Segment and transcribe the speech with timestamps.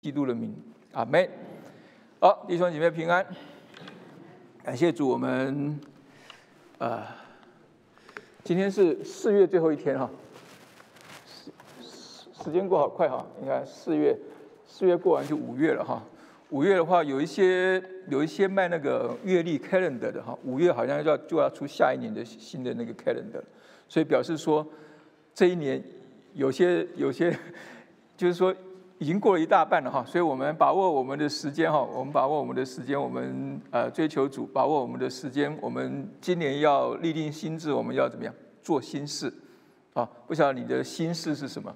[0.00, 0.54] 基督的名，
[0.92, 1.28] 阿门。
[2.20, 3.26] 好，弟兄姐妹平安，
[4.62, 5.08] 感谢主。
[5.08, 5.76] 我们
[6.78, 7.02] 呃，
[8.44, 10.08] 今天是四月最后一天哈，
[11.26, 13.26] 时时间过好快哈。
[13.40, 14.16] 你看四月，
[14.68, 16.00] 四月过完就五月了哈。
[16.50, 23.42] 五月的话，有一些有一些卖那个月历 calendar 的哈，五月好像要就要出下一年的新的那个 calendar，
[23.88, 24.64] 所以表示说
[25.34, 25.82] 这一年
[26.34, 27.36] 有些有些
[28.16, 28.54] 就是说。
[28.98, 39.32] 已经过了一大半了哈，所以我们把握我们的时间哈，我们把握我们的时间，我们呃追求主，把握我们的时间，我们今年要立定心志，我们要怎么样做心事
[39.94, 40.08] 啊？
[40.26, 41.74] 不晓得你的心事是什么？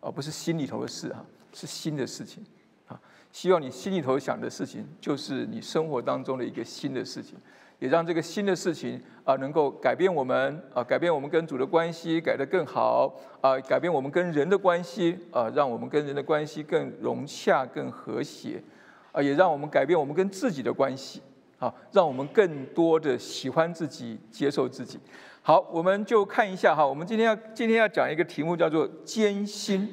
[0.00, 2.42] 啊，不是心里头的事哈，是新的事情
[2.86, 2.98] 啊。
[3.32, 7.36] 希望你心里头想的事情，就是你生活当中的一个新的事情。
[7.82, 18.62] 也让这个新的事情啊，能够改变我们啊，改变我们跟主的关系，改得更好啊，改变我们跟人的关系啊，让我们跟人的关系更融洽、更和谐
[19.10, 21.20] 啊，也让我们改变我们跟自己的关系
[21.58, 25.00] 啊，让我们更多的喜欢自己、接受自己。
[25.42, 29.92] 好，我们就看一下哈，我们今天要今天要讲一个题目，叫做“艰辛”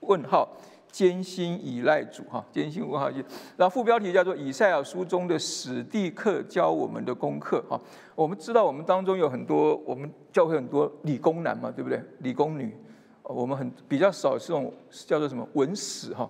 [0.00, 0.48] 问号。
[0.90, 3.24] 艰辛依赖主哈，艰辛问号句，
[3.56, 7.80] 然后副标题叫做以赛亚书中的史蒂克教我们的功课哈。
[8.14, 12.02] 我们知道我们当中有很多，我们教会很多理工男嘛，对不对？
[12.18, 12.76] 理工女，
[13.22, 14.72] 我们很比较少这种
[15.06, 16.28] 叫做什么文史哈，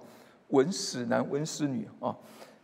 [0.49, 2.15] 文史男、文史女啊。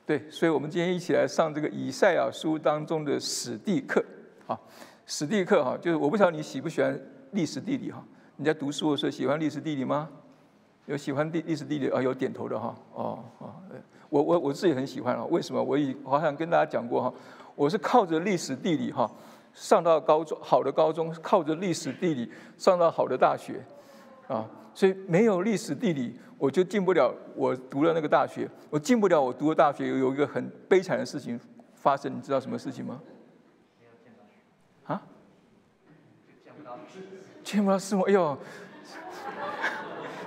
[0.05, 4.05] 对，所以我们今天一起来上这个以赛亚书当中的史蒂克
[4.47, 4.57] 啊，
[5.05, 6.97] 史蒂克哈，就是我不晓得你喜不喜欢
[7.33, 8.05] 历史地理哈？
[8.37, 10.09] 你在读书的时候喜欢历史地理吗？
[10.87, 12.01] 有喜欢地历史地理啊？
[12.01, 13.53] 有点头的哈，哦哦，
[14.09, 15.25] 我我我自己很喜欢啊。
[15.27, 15.63] 为什么？
[15.63, 17.13] 我以好像跟大家讲过哈，
[17.55, 19.11] 我是靠着历史地理哈，
[19.53, 23.65] 上到高中好的高中，靠着历史地理上到好的大学，
[24.29, 28.49] 啊，所以没有历史地理，我就进不了我读了那个大学。
[28.71, 31.39] 我进不了我读的大学，有一个很悲惨的事情
[31.75, 33.01] 发生，你知道什么事情吗？
[34.85, 35.03] 啊？
[36.45, 36.79] 见不到
[37.43, 38.39] 见不到师母，哎呦！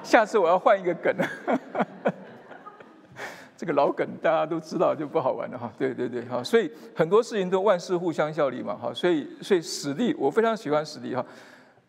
[0.10, 1.16] 下次我要换一个梗，
[3.56, 5.72] 这个老梗大家都知道就不好玩了哈。
[5.78, 8.92] 对对对，哈，所以很多事情都万事互相效力嘛，哈。
[8.92, 11.24] 所以所以史地我非常喜欢史地哈。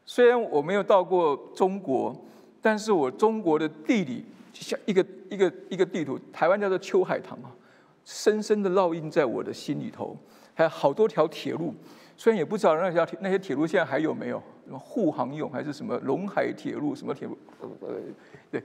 [0.04, 2.14] 虽然我没有到过中国，
[2.60, 4.22] 但是我中国的地理
[4.52, 7.48] 像一个一个一个地图，台湾叫做秋海棠啊，
[8.04, 10.14] 深深的烙印在我的心里头。
[10.52, 11.74] 还有好多条铁路，
[12.18, 14.42] 虽然也不知道那条铁那些铁路现在还有没有。
[14.70, 17.36] 什么沪杭甬还是什么陇海铁路什么铁路？
[17.80, 17.96] 呃，
[18.52, 18.62] 对，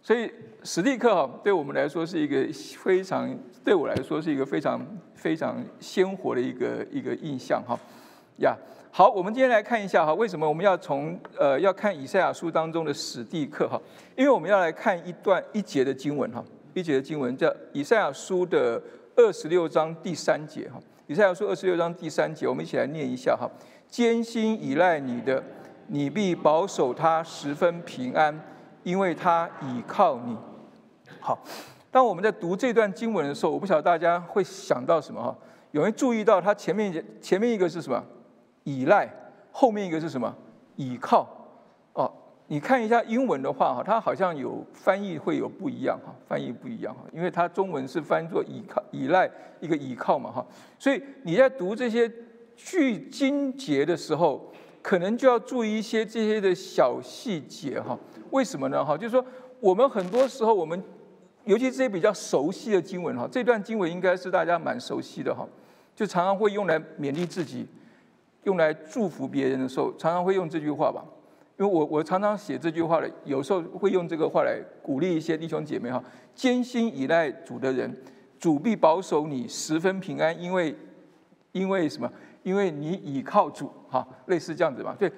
[0.00, 0.32] 所以
[0.64, 3.28] 史蒂克哈对我们来说是一个非常，
[3.62, 4.80] 对我来说是一个非常
[5.14, 7.78] 非常鲜活的一个一个印象哈
[8.38, 8.56] 呀。
[8.90, 13.78] 好，我们今天来看一下哈，为什么我们要从呃要看以赛亚书当中的史蒂克哈？
[14.16, 16.42] 因为我们要来看一段一节的经文哈，
[16.72, 18.82] 一节的经文叫以赛亚书的
[19.14, 20.80] 二十六章第三节哈。
[21.08, 23.46] 以赛亚书二十六章第三节，我们一起来念一下哈。
[23.88, 25.42] 艰辛依赖你的，
[25.86, 28.38] 你必保守他十分平安，
[28.82, 30.36] 因为他倚靠你。
[31.20, 31.38] 好，
[31.90, 35.34] 当我们在读这段经文的时候，我不晓得大家会想到什么哈？
[35.70, 38.02] 有人注意到它前面前面一个是什么？
[38.64, 39.08] 依赖，
[39.50, 40.34] 后面一个是什么？
[40.74, 41.28] 倚靠。
[41.94, 42.12] 哦，
[42.48, 49.30] 你看一下英文的话哈，它好像有翻译会有不一样哈，翻译不一样哈，因为它中文是翻作倚靠、依赖
[49.60, 50.44] 一个倚靠嘛哈，
[50.78, 52.10] 所以你在读这些。
[52.56, 54.52] 去经节的时候，
[54.82, 57.98] 可能就要注意一些这些的小细节哈。
[58.30, 58.84] 为什么呢？
[58.84, 59.24] 哈，就是说
[59.60, 60.82] 我们很多时候，我们
[61.44, 65.46] 尤其这些比较熟悉的经文哈，这段经文应该是大家蛮熟悉的哈，
[65.94, 67.66] 就常常会用来勉励自己，
[68.44, 71.04] 用来祝福别人的时候，常常会用这句话吧。
[71.58, 76.02] 因为我我常常写这句话的，有时候会用这个话来鼓励一些弟兄姐妹哈。
[76.34, 77.90] 艰辛依赖主的人，
[78.38, 80.76] 主必保守你十分平安，因为
[81.52, 82.12] 因为什么？
[82.46, 85.10] 因为你倚靠主，哈，类似这样子嘛，对。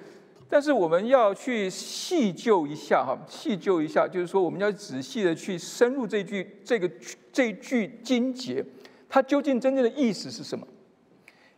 [0.49, 6.89] 但是我们要去细究一下，哈，细究一下，就是说我们要仔细的去深入这句这个
[7.31, 8.65] 这句经节，
[9.07, 10.65] 它究竟真正的意思是什么？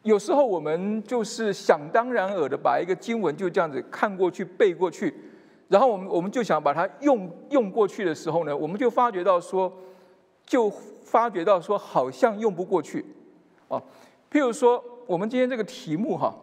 [0.04, 5.16] 有时候我们就是想当然耳的把一个经文就这样子看过去背过去，
[5.70, 9.72] 然后我们我们就想把它用用过去的时候呢，我们就发觉到说，
[10.46, 10.70] 就
[11.02, 13.06] 发觉到说好像用不过去，
[13.70, 13.82] 啊，
[14.30, 14.84] 譬如说。
[15.08, 16.34] 我们今天这个题目哈，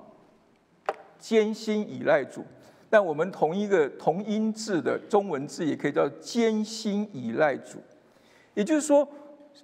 [1.19, 2.45] 艰辛依赖主，
[2.91, 7.79] 但我们同一个同音字的中文字也可以叫艰辛依赖主，
[8.55, 9.07] 也就是说，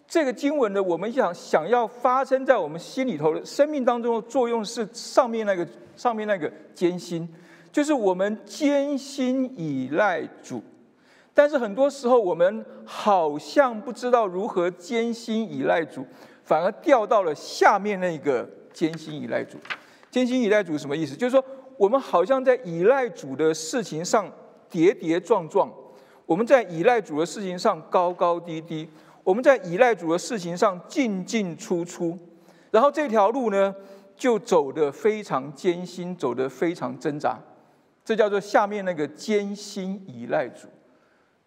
[0.06, 7.28] 这个经文的我们想想要发生在我们心里头的生命当中的作用是上面那个上面那个艰辛，
[7.70, 10.62] 就是我们艰辛依赖主。
[11.36, 16.06] 但是很多时候，我们好像不知道如何艰辛依赖主，
[16.44, 19.56] 反而掉到了下面那个艰辛依赖主。
[20.10, 21.16] 艰辛依赖主什么意思？
[21.16, 21.42] 就是说，
[21.78, 24.30] 我们好像在依赖主的事情上
[24.68, 25.72] 跌跌撞撞，
[26.26, 28.88] 我们在依赖主的事情上高高低低，
[29.22, 32.18] 我们在依赖主的事情上进进出出，
[32.70, 33.74] 然后这条路呢，
[34.16, 37.40] 就走得非常艰辛，走得非常挣扎。
[38.04, 40.68] 这叫做下面那个艰辛依赖主。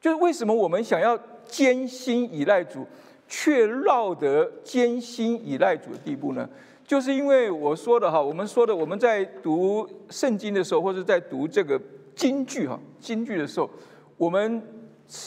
[0.01, 2.85] 就是为什么我们想要艰辛依赖主，
[3.27, 6.47] 却落得艰辛依赖主的地步呢？
[6.87, 11.79] 就是因为我说的哈，我们说的我们在读圣经的时候，或者在读这个
[12.15, 13.69] 京剧哈京剧的时候，
[14.15, 14.63] 我们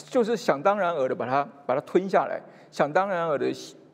[0.09, 2.41] 就是想当然尔的把它把它吞下来，
[2.71, 3.45] 想当然尔的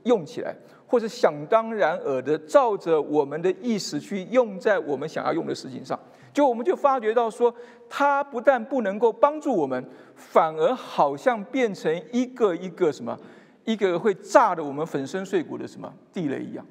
[0.03, 0.55] 用起来，
[0.87, 5.99] 或者想当然尔的照着我们的意识去用在我们想要用的事情上。
[6.33, 7.53] 就我们就发觉到说，
[7.89, 9.83] 它不但不能够帮助我们，
[10.15, 13.19] 反而好像变成一个一个什么，
[13.65, 16.65] 一个会炸的我们粉身碎骨的什么地雷一样。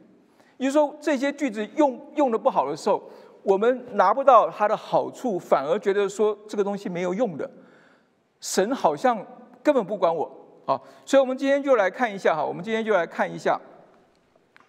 [0.59, 3.03] 也就说，这些句子用用的不好的时候，
[3.43, 7.51] 我们拿不到它的好处，反而觉得说这个东西没有用的。
[8.41, 9.19] 神好像
[9.63, 10.31] 根本不管我
[10.67, 13.61] 啊，所以我们今天就来看一下哈，我们今天就来看一下，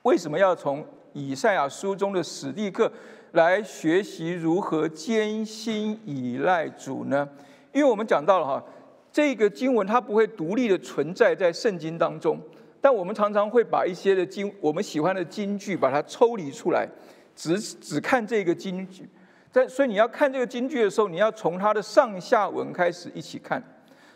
[0.03, 2.91] 为什么要从以赛亚书中的史蒂克。
[3.33, 7.27] 来学习如何艰辛依赖主呢？
[7.73, 8.63] 因为我们讲到了哈，
[9.11, 12.39] 这个经文它不会独立的存在在圣经当中，
[12.79, 16.87] 但我们常常会把一些的经我们喜欢的经句把它抽离出来，
[17.35, 19.07] 只只看这个经句。
[19.51, 23.61] 在所以你要看这个经句的时候，你要从它的上下文开始一起看，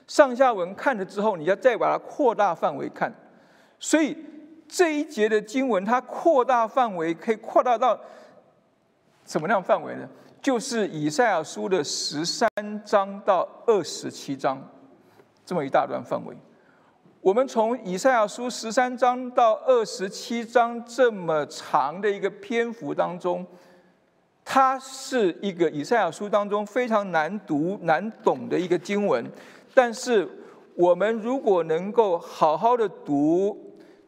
[0.08, 3.14] 上下文看了之后，你要再把它扩大范围看。
[3.80, 4.18] 所以
[4.68, 8.00] 这一节的经文它扩大范围可以扩大到。
[9.24, 10.10] 什么样范围呢？
[10.42, 12.50] 就是以赛亚书的十三
[12.84, 14.62] 章到二十七章，
[15.46, 16.36] 这么一大段范围。
[17.22, 23.46] 我们从以赛亚书十三章到二十七章这么长的一个篇幅当中，
[24.44, 29.24] 它是一个以赛亚书当中非常难读难懂的一个经文。
[29.76, 30.28] 但是
[30.74, 33.56] 我们如果能够好好的读，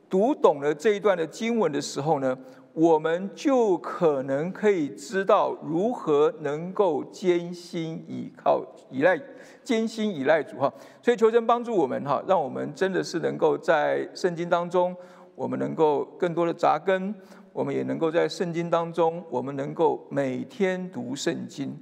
[0.10, 2.36] 读懂了这一段的经文的时候呢？
[2.74, 9.16] 我们就可能可以知道如何能够艰辛依靠依赖
[9.64, 10.72] 艰辛依赖主哈，
[11.02, 14.96] 所以求神帮助我们哈，让我们真的是能够在圣经当中，
[15.36, 17.14] 我们能够更多的扎根，
[17.52, 21.78] 我们也能够在圣经当中，我们能够每天读圣经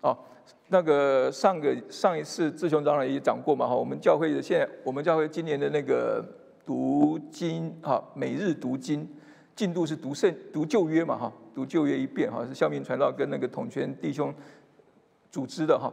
[0.00, 0.16] 啊。
[0.68, 6.24] 那个上个上一次志雄长老也讲过嘛哈，我们教会的现在我们教会今年的那个
[6.66, 9.08] 读经哈，每日读经。
[9.56, 14.32] 进度是读圣读旧约嘛哈，读旧约一遍哈，是孝明传道跟那个统全弟兄
[15.30, 15.92] 组织的哈，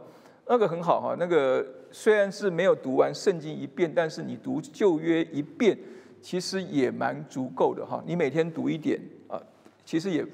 [0.49, 5.77] 那个很好哈，那个虽然是没有读完圣经一遍，但是你读旧约一遍，
[6.21, 8.01] 其实也蛮足够的哈。
[8.05, 9.41] 你每天读一点啊，
[9.85, 10.25] 其实也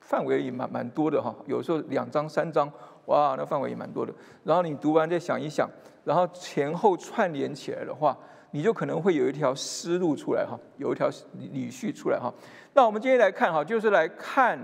[0.00, 1.34] 范围也蛮蛮多的哈。
[1.46, 2.70] 有时候两章三章，
[3.06, 4.12] 哇，那范围也蛮多的。
[4.44, 5.68] 然后你读完再想一想，
[6.04, 8.16] 然后前后串联起来的话。
[8.54, 11.08] 你就可能会有一条思路出来哈，有一条
[11.54, 12.30] 理序出来哈。
[12.74, 14.58] 那我们今天来看哈，就是来看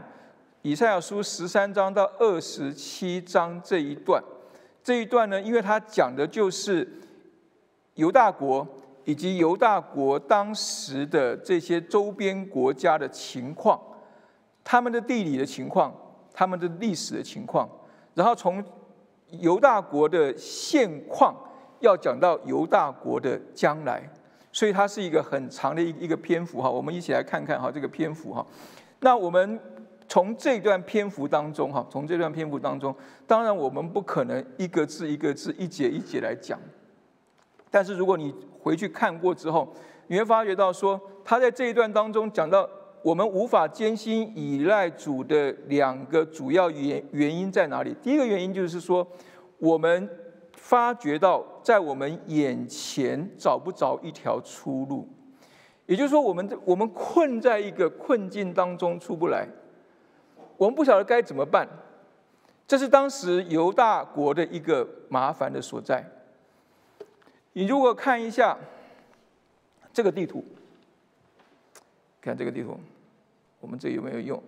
[0.60, 4.22] 以赛亚书十三章到二十七章这一段。
[4.88, 6.88] 这一段呢，因为它讲的就是
[7.96, 8.66] 犹大国
[9.04, 13.78] 以及犹大国当时的这些周边国家的情况，
[14.64, 15.94] 他们的地理的情况，
[16.32, 17.68] 他们的历史的情况，
[18.14, 18.64] 然后从
[19.32, 21.36] 犹大国的现况。
[21.80, 24.02] 要讲到犹大国的将来，
[24.50, 26.70] 所以它是一个很长的一一个篇幅哈。
[26.70, 28.44] 我们一起来看看哈这个篇幅哈。
[29.00, 29.60] 那我们
[30.08, 32.94] 从这段篇幅当中哈，从这段篇幅当中，
[33.26, 36.58] 当然我们不可能一个字一个字、一节一节来讲。
[37.70, 39.72] 但是如果你回去看过之后，
[40.06, 42.68] 你会发觉到说，他在这一段当中讲到
[43.02, 47.94] 我们无法艰辛依赖主的两个主要原原因在哪里？
[48.02, 49.06] 第一个原因就是说
[49.58, 50.08] 我们。
[50.60, 55.08] 发觉到在我们眼前找不着一条出路，
[55.86, 59.48] 也就是说，我们我们困在一个困境当中出不来，
[60.58, 61.66] 我们不晓得该怎么办。
[62.66, 66.04] 这是当时犹大国的一个麻烦的所在。
[67.54, 68.58] 你如果看一下
[69.90, 70.44] 这个地图，
[72.20, 72.78] 看这个地图，
[73.60, 74.42] 我们这有没有用？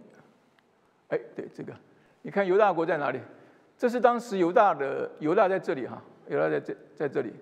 [1.09, 1.73] 哎，对，这个，
[2.21, 3.19] 你看犹大国在哪里？
[3.79, 6.02] 这是当时犹大的犹大在这里哈。
[6.29, 7.33] 犹大在这在这里，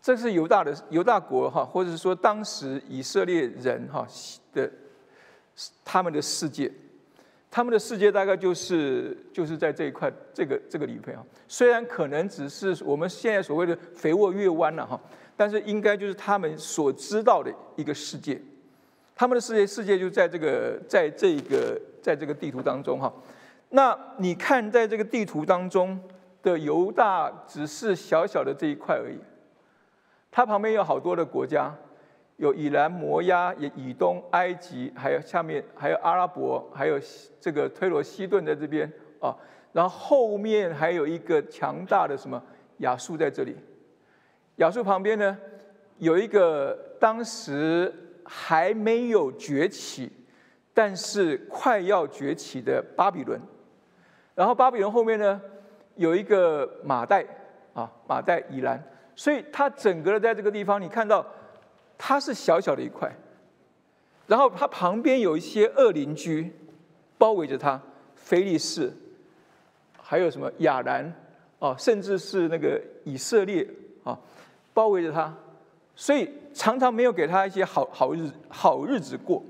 [0.00, 4.06] 这是犹大的犹大国哈，或者是说当时以色列人哈
[4.54, 4.70] 的
[5.84, 6.72] 他们的世界，
[7.56, 11.24] 他们的世界大概就是就是在这一块这个这个里边啊。
[11.48, 15.00] 虽然可能只是我们现在所谓的肥沃月湾了哈，
[15.34, 18.38] 但是应该就是他们所知道的一个世界。
[19.14, 23.10] 他们的世界世界就在这个在这个在这个地图当中哈。
[23.70, 25.98] 那你看在这个地图当中
[26.42, 29.18] 的犹大只是小小的这一块而已，
[30.30, 31.74] 它旁边有好多的国家。
[32.36, 37.00] 有以兰、摩押、也以东、埃及，还有下面还有阿拉伯，还有
[37.40, 38.90] 这个推罗西顿在这边
[39.20, 39.34] 啊。
[39.72, 42.42] 然后后面还有一个强大的什么
[42.78, 43.56] 亚述在这里。
[44.56, 45.36] 亚述旁边呢，
[45.96, 47.90] 有一个当时
[48.22, 50.12] 还没有崛起，
[50.74, 53.40] 但是快要崛起的巴比伦。
[54.34, 55.40] 然后巴比伦后面呢，
[55.94, 57.24] 有一个马代
[57.72, 58.82] 啊，马代以兰。
[59.14, 61.24] 所以它整个的在这个地方，你看到。
[61.98, 63.10] 它是小小的一块，
[64.26, 66.52] 然后它旁边有一些恶邻居
[67.16, 67.80] 包围着它，
[68.14, 68.92] 菲利士，
[70.00, 71.10] 还有什么亚兰
[71.58, 73.66] 啊，甚至是那个以色列
[74.04, 74.18] 啊，
[74.74, 75.34] 包围着它，
[75.94, 79.42] 所以常常没有给他一些好好日好日子过。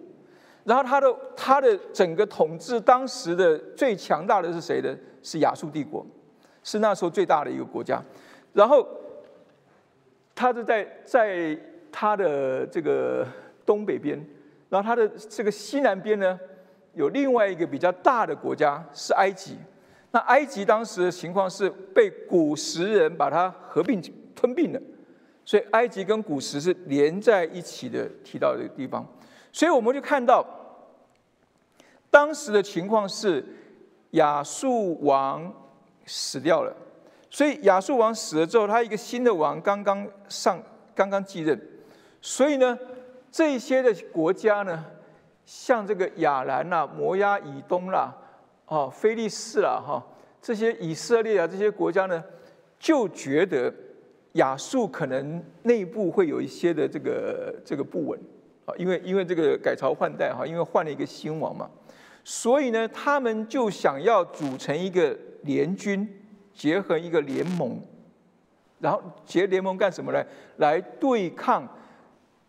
[0.62, 4.96] 然后他的他的整个统治当时的最强大的是谁的？
[5.22, 6.06] 是亚述帝国，
[6.62, 8.02] 是那时候最大的一个国家。
[8.52, 8.86] 然后
[10.34, 11.58] 他是在在。
[11.98, 13.26] 它的这个
[13.64, 14.22] 东北边，
[14.68, 16.38] 然后它的这个西南边呢，
[16.92, 19.56] 有另外一个比较大的国家是埃及。
[20.10, 23.98] 那埃及当时的情况是被古时人把它合并
[24.34, 24.80] 吞并了，
[25.42, 29.02] 所以埃及跟古时是连在一起的提到的地方。
[29.50, 30.44] 所以我们就看到，
[32.10, 33.42] 当时的情况是
[34.10, 35.50] 亚述王
[36.04, 36.76] 死掉了，
[37.30, 40.62] 所以亚述王死了之后，他一个新的王刚刚上，
[40.94, 41.58] 刚刚继任。
[42.28, 42.76] 所以呢，
[43.30, 44.84] 这些的国家呢，
[45.44, 48.12] 像这个亚兰呐、摩押以东啦、
[48.66, 50.04] 哦、菲利士啦、哈，
[50.42, 52.20] 这些以色列啊，这些国家呢，
[52.80, 53.72] 就觉得
[54.32, 58.18] 亚述可能内部会有一些的这个这个不稳
[58.64, 61.70] 啊，因为因为这个改朝换代哈，因为换了一个新王嘛，
[62.24, 66.04] 所以呢，他们就想要组成一个联军，
[66.52, 67.80] 结合一个联盟，
[68.80, 70.20] 然后结联盟干什么呢？
[70.56, 71.64] 来对抗。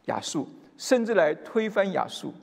[0.08, 0.48] 亚述，
[0.78, 2.34] 甚至来推翻亚述，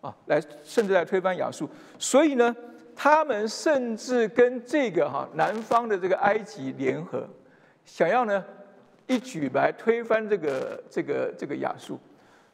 [0.00, 1.68] 啊，来甚至来推翻亚述。
[1.98, 2.54] 所以呢，
[2.94, 7.28] 他们甚至跟这个哈南方的这个埃及联合，
[7.84, 8.44] 想要呢
[9.06, 11.98] 一举来推翻这个这个这个亚述。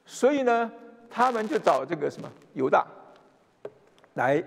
[0.04, 0.70] 所以呢，
[1.08, 2.86] 他们就找这个什么犹大，
[4.14, 4.42] 来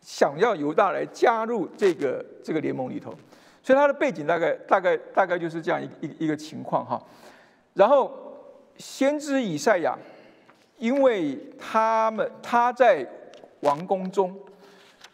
[0.00, 3.14] 想要犹大来加入这个这个联盟里头。
[3.62, 7.00] 所以他的背景大概大概大概就是这样一一一个情况哈，
[7.74, 8.26] 然后。
[8.80, 9.96] 先知以赛亚，
[10.78, 13.06] 因为他们他在
[13.60, 14.34] 王宫中，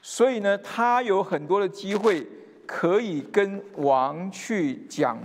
[0.00, 2.24] 所以呢，他有很多的机会
[2.64, 5.18] 可以跟王去讲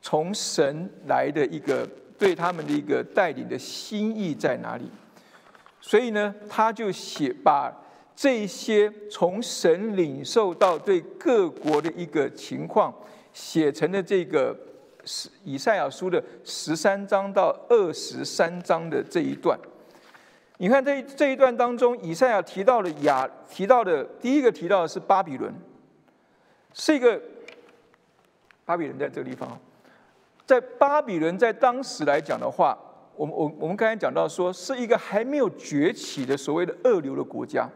[0.00, 1.86] 从神来的一个
[2.18, 4.90] 对他们的一个带领的心意在哪里。
[5.82, 7.70] 所以呢，他就写把
[8.16, 12.94] 这些从神领受到对各国的一个情况
[13.34, 14.56] 写成了这个。
[15.04, 19.58] 是以赛亚书的十三章到二十三章的这一段，
[20.58, 25.52] 你看这这一段当中，以赛亚提到的亚提到的第一个提到的是巴比伦，
[26.72, 27.20] 是一个
[28.64, 29.58] 巴比伦在这个地方，
[30.46, 32.78] 在巴比伦在当时来讲的话，
[33.16, 37.68] 我们我我们刚才讲到说，是一个还没有崛起的所谓的二流的国家，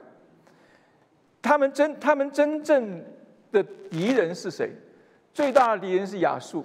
[1.42, 3.04] 他们真他们真正
[3.52, 4.72] 的敌人是谁？
[5.34, 6.64] 最大的敌人是亚述。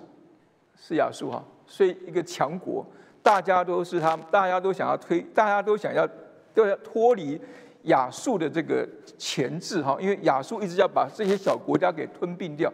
[0.86, 2.86] 是亚述哈，所以一个强国，
[3.22, 6.06] 大家都是他，大家都想要推，大家都想要
[6.54, 7.40] 都要脱离
[7.84, 8.86] 亚述的这个
[9.18, 12.70] 钳制哈，因为亚述一直要把这些小国家给吞并掉，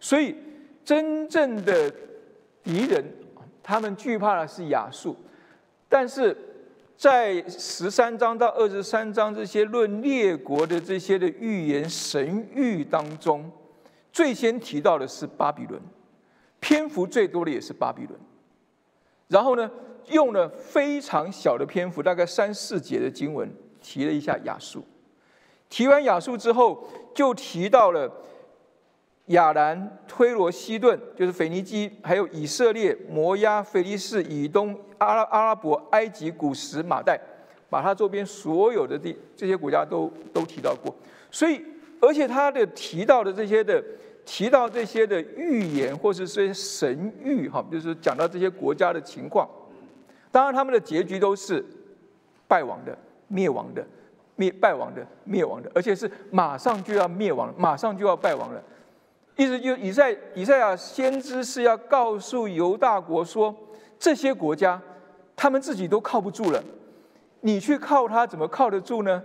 [0.00, 0.34] 所以
[0.84, 1.88] 真正的
[2.64, 3.04] 敌人，
[3.62, 5.16] 他们惧怕的是亚述，
[5.88, 6.36] 但是
[6.96, 13.48] 在十三章到二十三章这些论列国的这些的预言神谕当中，
[14.12, 15.80] 最先提到的是巴比伦。
[16.62, 18.16] 篇幅最多的也是巴比伦，
[19.26, 19.68] 然后呢，
[20.10, 23.52] 用了非常小的篇幅，大概三四节的经文，
[23.82, 24.84] 提了一下亚述。
[25.68, 28.08] 提完亚述之后，就提到了
[29.26, 37.20] 亚兰、推罗、西顿，就是腓尼基，还有以色列、摩押、腓利士、以东、阿拉阿拉伯、埃及、古时、马代，
[37.68, 40.94] 把他周边所有的地这些国家都都提到过。
[41.28, 41.60] 所以，
[42.00, 43.82] 而且他的提到的这些的。
[44.24, 49.48] 提到这些的预言，或是些神谕，哈，就是讲到这些国家的情况。
[50.30, 51.64] 当然，他们的结局都是
[52.48, 52.96] 败亡的、
[53.28, 53.86] 灭亡的，
[54.36, 58.62] 灭败亡的、灭亡的，而且是马上就要灭亡，马上就要败亡了。
[59.36, 63.54] 意思就以赛以赛亚先知是要告诉犹大国说，
[63.98, 64.80] 这些国家
[65.34, 66.62] 他们自己都靠不住了，
[67.40, 69.22] 你去靠他怎么靠得住呢？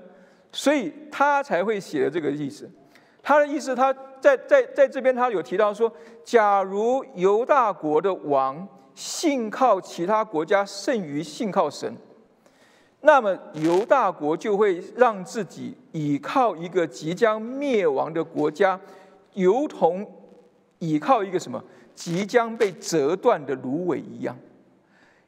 [0.51, 2.70] 所以他才会写的这个意思。
[3.22, 5.92] 他的意思，他在在在这边他有提到说，
[6.24, 11.96] 假如犹大国的王信靠其他国家胜于信靠神。
[13.02, 18.80] 那么犹大国就会让自己倚靠一个即将灭亡的国家，
[19.36, 20.06] 如同
[20.80, 24.36] 倚靠一个什么即将被折断的芦苇一样。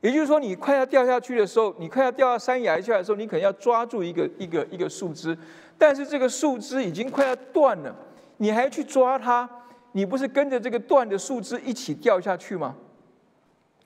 [0.01, 5.37] 也就是说，你快要掉下去的时候，你快要掉到山崖下的时候，你可能要抓住一个一个一个树枝，
[5.77, 7.95] 但是这个树枝已经快要断了，
[8.39, 9.47] 你还去抓它，
[9.93, 12.75] 你不是跟着这个断的树枝一起掉下去吗？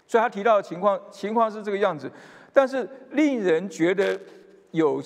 [0.07, 2.11] 所以他提到的情况情况是这个样子。
[2.51, 4.19] 但是令人觉得
[4.71, 5.01] 有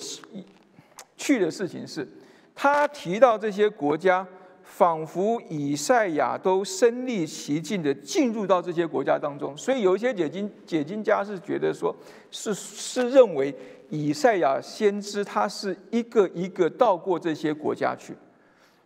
[1.16, 2.06] 趣的事情是，
[2.54, 4.26] 他提到这些国家，
[4.62, 9.56] 仿佛以赛亚都身历其境的进入到这些国家当中。
[9.56, 11.94] 所以有一些解经解经家是觉得说，
[12.30, 13.54] 是是认为
[13.88, 18.12] 以赛亚先知他是一个一个到过这些国家去，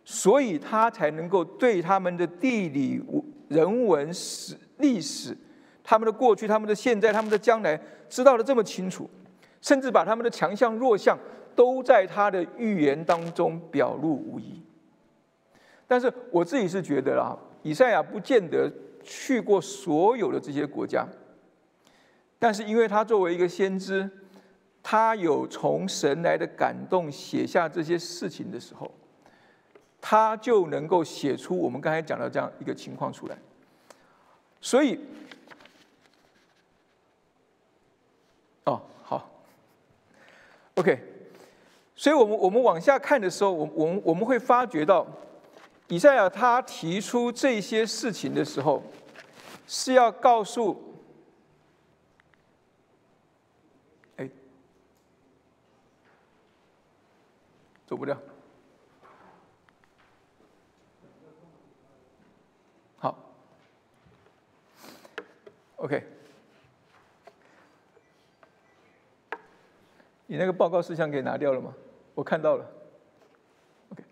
[0.05, 3.01] 所以他才能够对他们的地理、
[3.47, 5.35] 人文史、历史。
[5.83, 9.09] 他们的过去、他们的现在、他们的将来，知道的这么清楚，
[9.61, 11.17] 甚至把他们的强项、弱项
[11.55, 14.61] 都在他的预言当中表露无遗。
[15.85, 18.71] 但是我自己是觉得啊，以赛亚不见得
[19.03, 21.05] 去过所有的这些国家，
[22.39, 24.09] 但是因为他作为一个先知，
[24.81, 28.89] 他有从神来的感动写下这些事情的时候，
[30.05, 33.37] 他就能够写出我们刚才讲的这样一个情况出来，
[34.59, 34.99] 所以。
[38.65, 39.31] 哦好。
[40.75, 40.99] OK，
[41.95, 45.07] 所以，我们我们往下看的时候，我我们我们会发觉到，
[45.87, 48.83] 以赛亚他提出这些事情的时候，
[49.65, 50.99] 是要告诉，
[54.17, 54.29] 哎，
[57.87, 58.17] 走不掉，
[65.83, 66.03] ，OK。
[70.25, 71.71] 你那个报告事项给拿掉了吗？
[72.15, 72.65] 我看到了。
[73.91, 74.03] OK，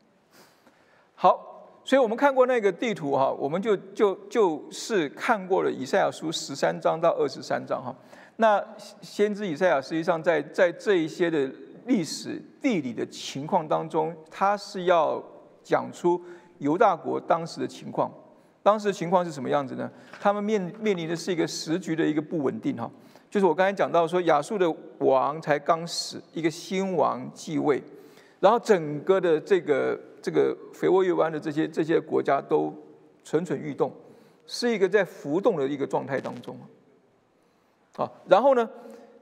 [1.16, 7.96] 好，所以我们看过那个地图哈，我们就就就是看过了以赛亚书十三章到二十三章哈。
[8.36, 8.64] 那
[9.02, 11.50] 先知以赛亚实际上在在这一些的
[11.86, 15.24] 历史地理的情况当中，他是要
[15.64, 16.22] 讲出
[16.60, 18.12] 犹大国当时的情况。
[18.64, 19.90] 当时的情况是什么样子呢？
[20.20, 22.90] 他们面面临的是一个时局的一个不稳定哈。
[23.30, 24.70] 就是我刚才讲到说，亚述的
[25.00, 27.82] 王才刚死，一个新王继位，
[28.40, 32.76] 然后整个的这个这个肥沃月湾的这些这些国家都
[33.24, 33.92] 蠢蠢欲动，
[34.46, 36.58] 是一个在浮动的一个状态当中。
[37.96, 38.70] 啊，然后呢，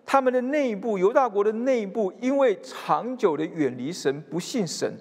[0.06, 4.92] 他们的内部犹大国的内部，因为长久的远离神，不信神，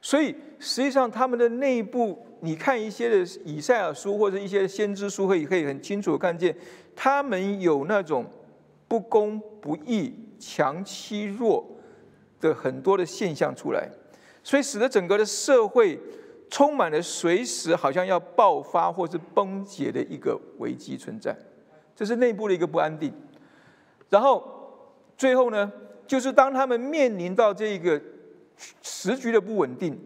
[0.00, 6.54] 所以实际上他们的内部，你看一些的以赛亚书或者一些先知书，会可以很清楚看见。
[6.94, 8.24] 他们有那种
[8.86, 11.64] 不公不义、强欺弱
[12.40, 13.88] 的很多的现象出来，
[14.42, 15.98] 所以使得整个的社会
[16.50, 21.36] 充满了随时好像要爆发或是崩解的一个危机存在，
[21.94, 23.12] 这是内部的一个不安定。
[24.08, 24.42] 然后
[25.16, 25.70] 最后呢，
[26.06, 28.00] 就是当他们面临到这个
[28.82, 29.96] 时局的不稳定，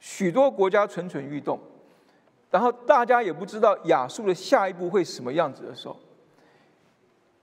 [0.00, 1.60] 许多国家蠢蠢欲动。
[2.50, 5.96] 然后大家也不知道亚述的下一步会什么样子的时候，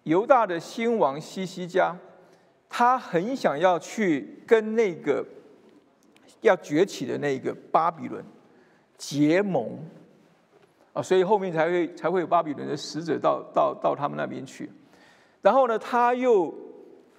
[0.03, 1.95] 犹大的新王西西家，
[2.67, 5.25] 他很想要去跟那个
[6.41, 8.21] 要崛起的那个巴比伦
[8.97, 9.79] 结盟
[10.91, 14.69] 啊，所以后面才会才会有巴比伦的使者到到到他们那边去。
[15.41, 16.53] 然后呢，他又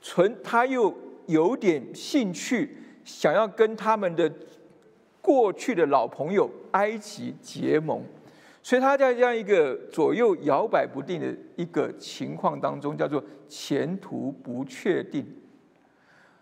[0.02, 4.30] 存他又有点兴趣，想要跟他们的。
[5.28, 8.02] 过去的老朋友埃及结盟，
[8.62, 15.26] 所以他在这样一个左右摇摆不定的一个情况当中，叫做前途不确定。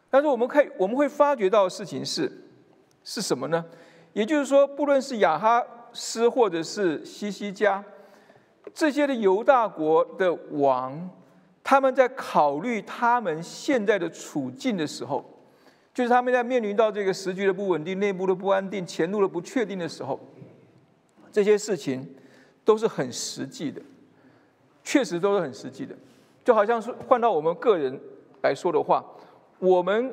[0.09, 2.31] 但是我们可以我们会发觉到事情是
[3.03, 3.65] 是什么呢？
[4.13, 5.61] 也就是说，不论是亚哈
[5.93, 7.85] 斯或者是西西家
[8.73, 11.11] 这些的犹大国的王，
[11.65, 15.29] 他们在考虑他们现在的处境的时候。
[15.97, 20.21] 就是他们在面临到这个时局的不稳定、内部的不安定、前路的不确定的时候，
[21.33, 22.07] 这些事情
[22.67, 23.81] 都是很实际的，
[24.85, 25.97] 确实都是很实际的。
[26.45, 27.99] 就好像是换到我们个人
[28.43, 29.03] 来说的话，
[29.59, 30.13] 我们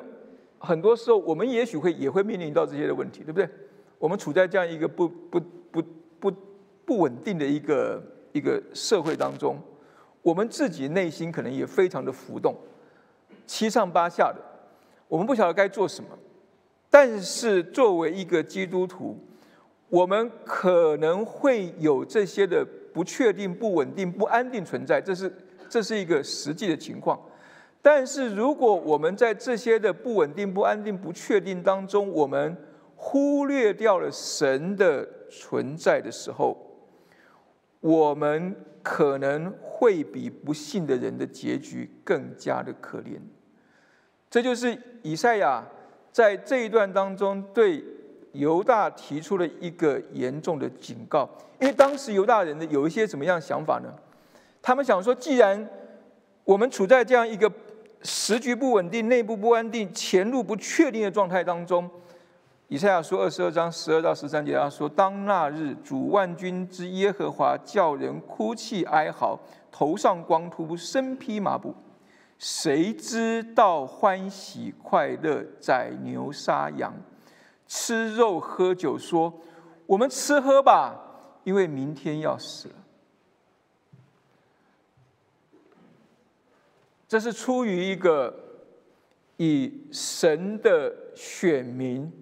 [0.58, 3.46] 很多时候我们也许会也会面临到这些的问题，对不对？
[3.98, 5.38] 我们处在这样一个不不
[5.70, 5.82] 不
[6.18, 6.32] 不
[6.86, 9.58] 不稳定的一个一个社会当中，
[10.22, 12.56] 我们自己内心可能也非常的浮动，
[13.46, 14.40] 七上八下的，
[15.08, 16.10] 我们不晓得该做什么。
[16.90, 19.18] 但是作为一个基督徒，
[19.88, 25.32] 我们可能会有这些的不确定、不稳定、不安定存在，这是
[25.68, 27.20] 这是一个实际的情况。
[27.82, 32.56] 但是如果我们在这些的不稳定、不安定、不确定当中，我们
[32.96, 36.56] 忽略掉了神的存在的时候，
[37.80, 43.18] 我们可能会比不信的人的结局更加的可怜。
[44.34, 45.64] 这就是以赛亚
[46.10, 47.84] 在这一段当中对。
[48.32, 51.20] 犹大提出了一个严重的警告，
[51.60, 53.88] 因为当时犹大人的有一些怎么样想法呢？
[54.60, 55.70] 他们想说，既然
[56.42, 57.48] 我们处在这样一个
[58.02, 61.88] 时局不稳定、内部不安定、前路不确定的状态当中，
[62.66, 69.38] 以赛亚书二十二章十二到十三节他说：“当那日，主万军之耶和华叫人哭泣哀嚎，
[69.70, 71.72] 头上光秃，身披麻布，
[72.46, 76.94] 谁知道欢喜快乐，宰牛杀羊。”
[77.66, 79.32] 吃肉喝酒，说
[79.86, 80.94] 我们吃喝吧，
[81.44, 82.74] 因为明天要死了。
[87.08, 88.38] 这是出于一个
[89.38, 92.12] 以神的选民，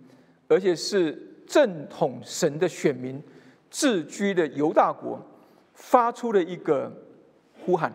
[0.47, 3.21] 而且是正统神的选民
[3.69, 5.21] 自居的犹大国
[5.75, 6.93] 发出的一个
[7.67, 7.93] 呼喊。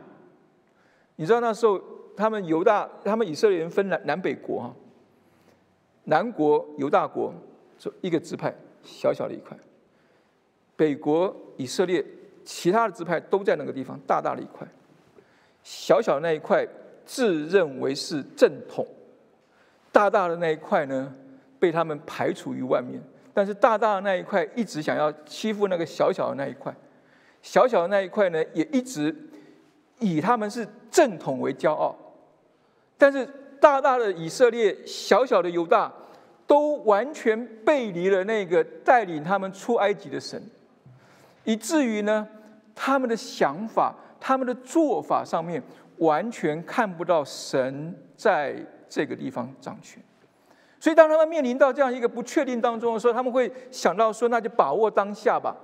[1.15, 1.81] 你知道那时候
[2.17, 4.75] 他们犹大，他们以色列人分南南北国哈。
[6.05, 7.33] 南国犹大国，
[7.77, 9.55] 就一个支派，小小的一块；
[10.75, 12.03] 北国以色列，
[12.43, 14.67] 其他的支派都在那个地方，大大的一块。
[15.63, 16.65] 小小的那一块
[17.05, 18.87] 自认为是正统，
[19.91, 21.13] 大大的那一块呢，
[21.59, 23.01] 被他们排除于外面。
[23.33, 26.73] 但是大大的那一块一直想要欺负那个小小的那一块，
[27.41, 29.13] 小小的那一块呢，也一直
[29.99, 31.93] 以他们是正统为骄傲，
[32.97, 33.27] 但是。
[33.59, 35.91] 大大的以色列，小小的犹大，
[36.45, 40.39] 都完全背离了那个带领他们出埃及的神，
[41.43, 42.27] 以至于呢，
[42.75, 45.61] 他们的想法、他们的做法上面，
[45.97, 48.55] 完全看不到神在
[48.87, 49.99] 这个地方掌权。
[50.79, 55.57] 所以，当他们面临到这样一个不确定当中的时候，他们会想到说：“那就把握当下吧，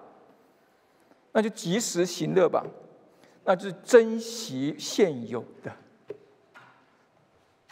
[1.31, 2.65] 那就及时行乐吧，
[3.45, 5.71] 那就珍惜现有的。”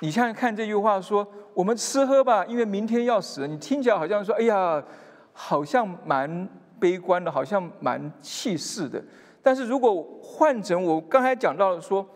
[0.01, 4.83] 你现在看这句话说：“我们吃喝吧，因为明天要死。”你听起来好像说：“哎呀，
[5.31, 9.03] 好像蛮悲观的，好像蛮气势的。”
[9.43, 12.07] 但是如果换成我刚才讲到的说，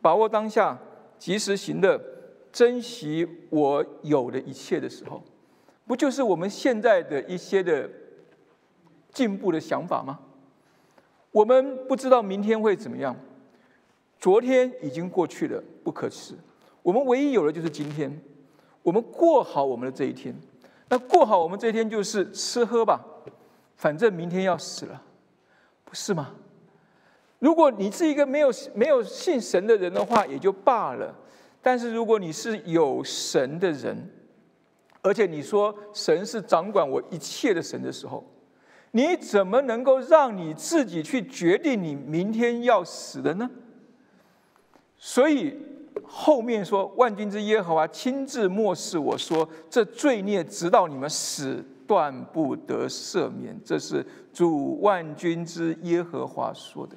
[0.00, 0.76] 把握当下，
[1.18, 2.00] 及时行乐，
[2.52, 5.22] 珍惜我有的一切的时候，
[5.86, 7.88] 不就是我们现在的一些的
[9.12, 10.18] 进步的想法吗？
[11.30, 13.14] 我们不知道明天会怎么样，
[14.18, 16.34] 昨天已经过去了，不可耻。
[16.82, 18.10] 我们唯一有的就是今天，
[18.82, 20.34] 我们过好我们的这一天。
[20.88, 23.00] 那过好我们这一天就是吃喝吧，
[23.76, 25.02] 反正明天要死了，
[25.84, 26.34] 不是吗？
[27.38, 31.14] 如果你是一个没有没有信神的人的话，也就罢了。
[31.62, 34.10] 但是如果你是有神的人，
[35.02, 38.24] 而且你说神是掌管我一切的神的时候，
[38.90, 43.48] 你怎么能够让你自己去决定你明天要死的呢？
[44.96, 45.56] 所以。
[46.04, 56.96] 后面说万军之耶和华亲自漠视我说这罪孽直到你们死断不得赦免，这是主万军之耶和华说的。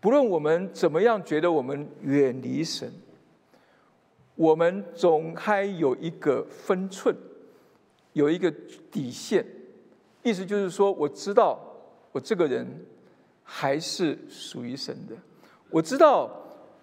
[0.00, 2.90] 不论我们怎么样觉得我们远离神，
[4.34, 7.14] 我们总还有一个分寸，
[8.14, 8.50] 有一个
[8.90, 9.44] 底线。
[10.22, 11.58] 意思就是说，我知道
[12.12, 12.66] 我这个人
[13.42, 15.14] 还是属于神的，
[15.70, 16.30] 我知道。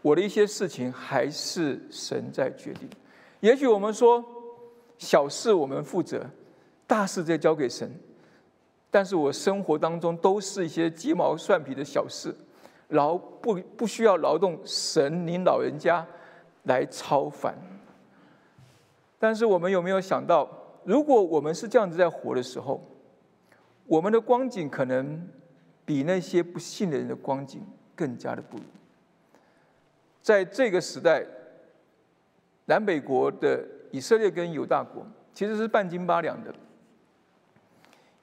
[0.01, 2.89] 我的一些事情还是神在决定。
[3.39, 4.23] 也许我们说
[4.97, 6.25] 小事我们负责，
[6.85, 7.91] 大事再交给神。
[8.89, 12.33] 但是我生活当中都是一些鸡毛蒜皮的小事，
[12.89, 16.05] 劳不不需要劳动神您老人家
[16.63, 17.55] 来操烦。
[19.19, 20.49] 但是我们有没有想到，
[20.83, 22.81] 如果我们是这样子在活的时候，
[23.85, 25.27] 我们的光景可能
[25.85, 27.61] 比那些不信的人的光景
[27.93, 28.63] 更加的不如。
[30.27, 31.25] 在这个时代，
[32.65, 36.53] 南北国的以色列跟犹大国其实是半斤八两的。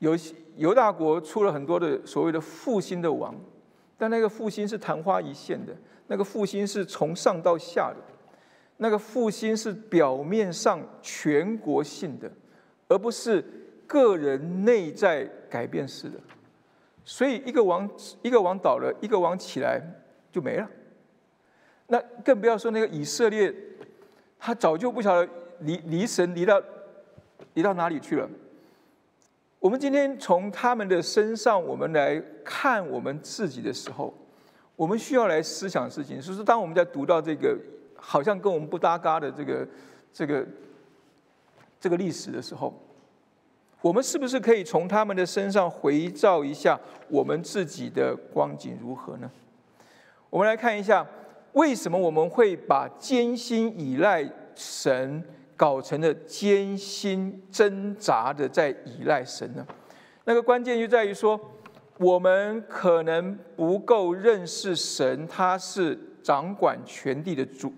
[0.01, 0.15] 犹
[0.59, 3.35] 犹大国出了很多的所谓的复兴的王，
[3.97, 5.75] 但那个复兴是昙花一现的，
[6.09, 7.97] 那个复兴是从上到下的。
[8.77, 12.31] 那个复兴是表面上全国性的，
[12.87, 13.43] 而不是
[13.87, 16.21] 个人内在改变式的。
[17.03, 17.89] 所以，一个王
[18.21, 19.81] 一个王倒了，一个王起来
[20.31, 20.69] 就没了。
[21.87, 23.55] 那更不要说那个以色列，
[24.39, 25.29] 他早就不晓得
[25.61, 26.61] 离离神离到
[27.53, 28.29] 离到哪里去了。
[29.59, 34.13] 我们今天从他们的身上，我们来看我们自己的时候，
[34.77, 36.19] 我们需要来思想事情。
[36.21, 37.57] 就是当我们在读到这个
[37.97, 39.69] 好像跟我们不搭嘎的这个
[40.13, 40.47] 这个
[41.79, 42.73] 这个历史的时候，
[43.83, 49.31] 我们是不是可以从他们的身上回照一下我们自己的光景如何呢？
[50.31, 51.07] 我们来看一下。
[51.55, 55.23] 为什么我们会把艰辛依赖神
[55.57, 59.67] 搞成了艰辛挣扎的在依赖神呢？
[60.25, 61.41] 那个关键就在于说，
[61.99, 67.73] 我们可能不够认识神，他是掌管全地的主。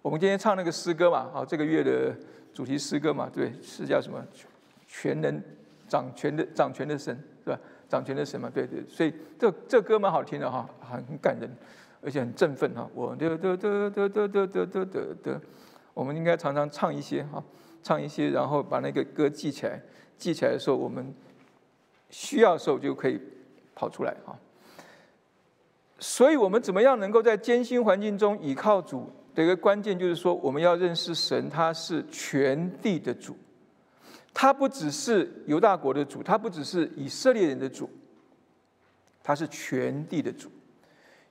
[0.00, 2.16] 我们今天唱那个诗歌嘛，好，这个月的
[2.54, 4.24] 主题诗歌嘛，对，是叫什么？
[4.86, 5.42] 全能
[5.86, 7.58] 掌权的掌权的神，是吧？
[7.88, 8.82] 掌权的神嘛，对对。
[8.88, 11.50] 所以这这歌蛮好听的哈，很很感人。
[12.06, 15.40] 而且很振奋哈，我得得得得得得得得得得，
[15.92, 17.42] 我们应该常常唱一些哈，
[17.82, 19.82] 唱一些，然后把那个歌记起来，
[20.16, 21.12] 记起来的时候，我们
[22.08, 23.20] 需要的时候就可以
[23.74, 24.38] 跑出来哈。
[25.98, 33.36] 所以，我们怎么样能够在艰辛环境中倚靠主的一个关键，就是说，我们要认识神，他是全地的主，
[34.32, 37.90] 他不只是犹大国的主，他不只是以色列人的主，
[39.24, 40.48] 他是全地的主。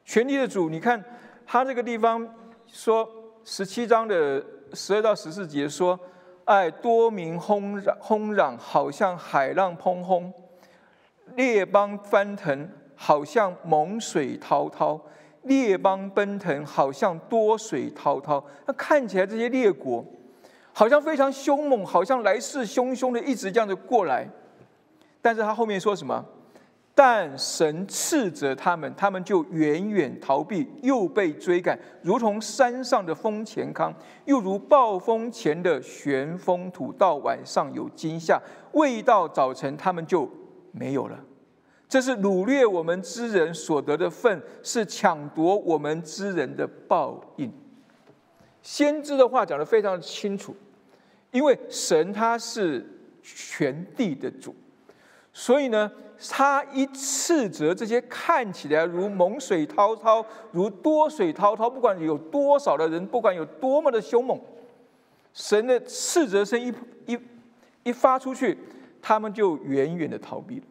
[0.06, 1.04] 全地的主，你看
[1.46, 2.28] 他这个地方
[2.68, 3.10] 说
[3.44, 6.00] 十七章的十二到十四节说
[6.46, 10.32] ：“哎，多民轰嚷轰嚷，好像海浪砰轰；
[11.36, 14.96] 列邦翻腾，好像猛水滔滔；
[15.42, 20.06] 列邦奔腾，好像多水滔滔。”那看起来这些列国
[20.72, 24.28] 好像非常凶猛，好像来势汹汹的一直这样子过来。
[25.20, 26.24] 但是他后面说什么？
[26.98, 36.94] 但神斥责他们，他们就远远逃避，又被追赶，如同山上的风前康，又如暴风前的旋风土。
[36.94, 40.30] 到晚上有惊吓，未到早晨，他们就
[40.72, 41.20] 没有了。
[41.90, 47.52] 这是掳掠我们之人所得的份，是抢夺我们之人的报应。
[48.62, 50.56] 先知的话讲得非常清楚，
[51.32, 52.84] 因为神他是
[53.22, 54.56] 全地的主，
[55.36, 55.92] 所以呢。
[56.30, 64.40] 他一斥责这些看起来如猛水滔滔、如多水滔滔，不管有多少的人，不管有多么的凶猛，
[65.34, 66.74] 神的斥责声一
[67.06, 67.20] 一
[67.84, 68.58] 一发出去，
[69.02, 70.64] 他们就远远的逃避了。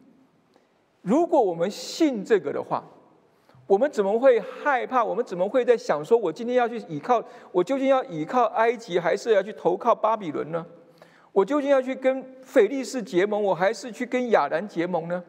[1.03, 2.83] 如果我们信这个的话，
[3.67, 5.03] 我们怎么会害怕？
[5.03, 10.65] 我们怎么会在想说，我今天要去倚靠，我究竟要倚靠埃及，还是要去投靠巴比伦呢？
[11.35, 15.21] 我究竟要去跟腓力士结盟，我还是去跟亚兰结盟呢？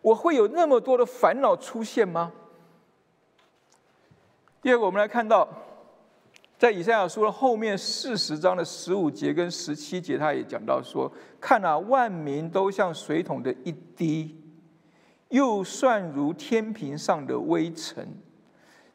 [0.00, 2.32] 我会有那么多的烦恼出现吗？
[4.62, 5.46] 第二个，我们来看到，
[6.58, 14.34] 在以赛亚书的后面四十章的十五节跟十七节，他也讲到说：“看啊，万民都像水桶的一滴，
[15.28, 18.08] 又算如天平上的微尘。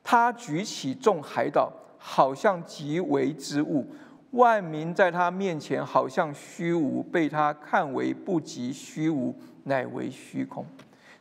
[0.04, 3.86] 他举起众海岛，好像极为之物；
[4.32, 10.66] 万民在他面前，好像虚无，被他看为不及虚无，乃为虚空。”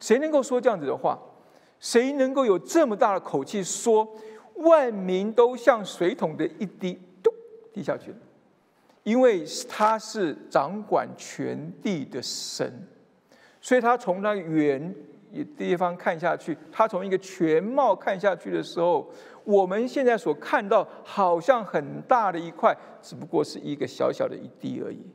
[0.00, 1.18] 谁能够说这样子的话？
[1.80, 4.08] 谁能够有这么大的口气说
[4.56, 7.32] 万民都像水桶的一滴，咚
[7.72, 8.16] 滴下去了？
[9.04, 12.86] 因为他是掌管全地的神，
[13.60, 14.94] 所以他从那原
[15.32, 19.10] 一地方看下去，他从一个全貌看下去的时候，
[19.44, 25.06] 我们现在所看到好像很大的一块，只不过是一个小小的一滴而已。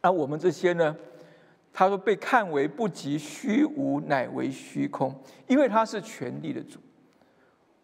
[0.00, 0.96] 而我们这些呢？
[1.70, 5.14] 他说：“被看为不及虚无，乃为虚空，
[5.46, 6.80] 因为他是全地的主。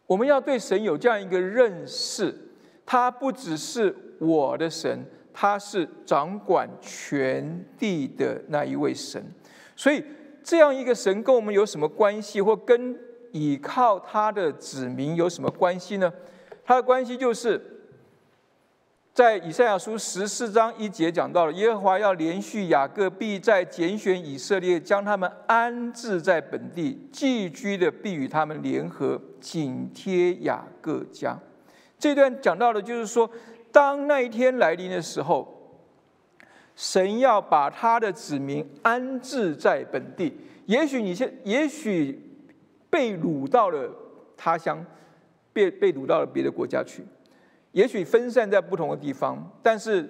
[0.07, 2.35] 我们要对神有这样一个认识，
[2.85, 9.23] 他不只是我的神，他是掌管全地的那一位神。
[9.77, 10.03] 所以，
[10.45, 12.97] 这样一个神跟我们有什么关系，或跟
[13.33, 16.13] 倚靠他的子民有什么关系呢？
[16.65, 17.71] 他的关系就是。”
[19.15, 31.39] 在以赛亚书十四章一节讲到了，耶和华要连续雅各，必在拣选以色列，将他们安置在本地，寄居的必与他们联合，紧贴雅各家。
[31.97, 33.31] 这段讲到的就是说，
[33.71, 35.54] 当那一天来临的时候，
[36.77, 40.33] 神要把他的子民安置在本地。
[40.67, 42.19] 也许你现，也许
[42.89, 43.91] 被掳到了
[44.37, 44.85] 他乡，
[45.53, 47.05] 被被掳到了别的国家去。
[47.73, 50.09] 也许分散在不同的地方，但是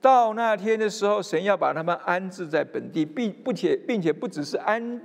[0.00, 5.00] 到那天的时候，神要把他们安置在本地，并不且并且不只是安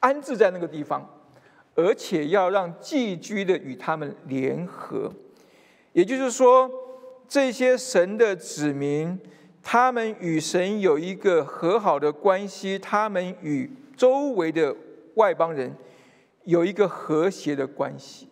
[0.00, 1.04] 安置在那个地方，
[1.74, 5.10] 而且要让寄居的与他们联合。
[5.92, 6.70] 也就是说，
[7.26, 9.18] 这些神的子民，
[9.64, 14.76] 他们与神有一个和好的关系，他们与周围的
[15.14, 15.74] 外邦人
[16.44, 18.28] 有一个和谐的关系。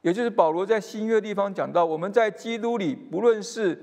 [0.00, 3.78] 也就是保罗在新约地方讲到，我们在基督里，不论是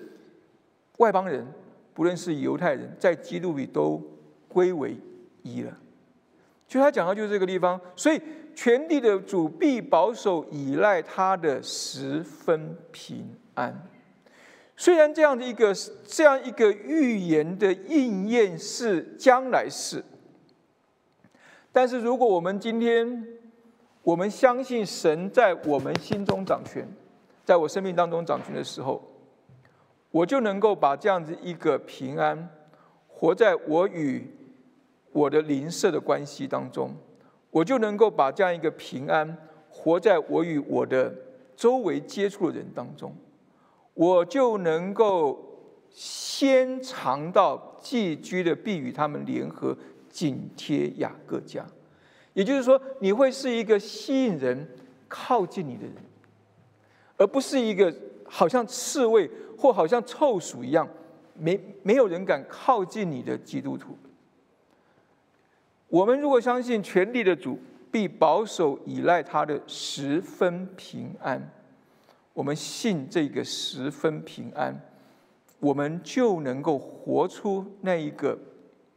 [0.98, 1.48] 外邦人，
[1.94, 4.02] 不论是犹太人，在基督里都
[4.50, 4.98] 归为
[5.44, 5.78] 一了。
[6.68, 8.22] 就他讲到就是这个地方，所以
[8.54, 13.89] 全地的主必保守依赖他的十分平安。
[14.80, 15.76] 虽然这样的一个
[16.08, 20.02] 这样一个预言的应验是将来事，
[21.74, 23.36] 但是如果我们今天。
[24.02, 26.88] 我们相信神在我们心中掌权，
[27.44, 29.04] 在我生命当中掌权的时候，
[30.10, 32.50] 我就能够把这样子一个平安
[33.08, 34.26] 活在我与
[35.12, 36.96] 我的邻舍的关系当中，
[37.52, 39.38] 我就能够把这样一个平安
[39.70, 41.14] 活在我与我的
[41.56, 43.14] 周围接触的人当中，
[44.00, 45.38] 我就能够
[45.90, 49.78] 先尝到寄居的必与他们联合，
[50.10, 51.66] 紧贴雅各家。
[52.32, 54.66] 也就是说，你会是一个吸引人
[55.10, 55.96] 靠近你的人，
[57.18, 57.94] 而不是一个
[58.26, 60.88] 好像刺猬或好像臭鼠一样，
[61.34, 63.98] 没没有人敢靠近你的基督徒。
[65.90, 67.60] 我们如果相信权力的主
[67.92, 71.52] 必保守依赖他的十分平安，
[72.34, 74.80] 我们信这个十分平安，
[75.60, 78.38] 我们就能够活出那一个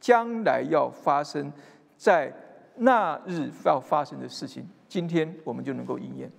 [0.00, 1.52] 将来要发生
[1.96, 2.32] 在。
[2.74, 6.32] 那日要发生的事情，今天我们就能够应验。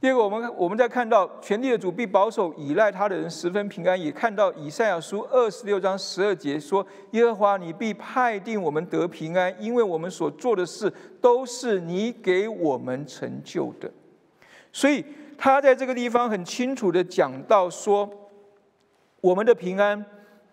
[0.00, 13.88] 第二个，我们我们在看到全力的主必保守依赖他的人十分平安，也看到以赛亚书二十六章十二节说：“耶和华，你必派定我们得平安，因为我们所做的事都是你给我们成就的。”
[14.72, 15.04] 所以
[15.44, 18.08] 他在这个地方很清楚的讲到说
[19.20, 20.02] ：“我们的平安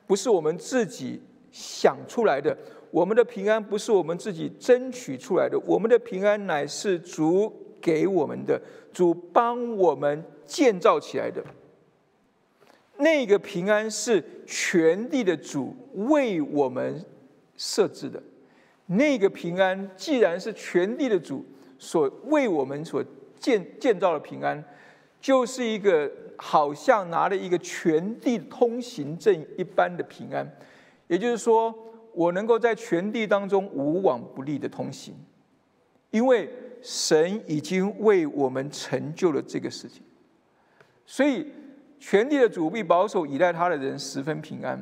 [0.05, 2.57] 不是我们自己想出来的。”
[2.91, 11.41] 我们的平安不是我们自己争取出来的，我们的平安乃是主给我们的，主帮我们建造起来的。
[12.97, 17.01] 那个平安是全地的主为我们
[17.55, 18.21] 设置的。
[18.87, 21.45] 那个平安既然是全地的主
[21.79, 23.01] 所为我们所
[23.39, 24.61] 建建造的平安，
[25.21, 30.51] 就是一个好像拿了一个全地通行证一般的平安，
[31.07, 31.73] 也就是说。
[32.13, 35.15] 我能够在全地当中无往不利的通行，
[36.09, 40.03] 因为神已经为我们成就了这个事情，
[41.05, 41.47] 所以
[42.01, 44.77] 全地的主必保守依赖他的人十分平安。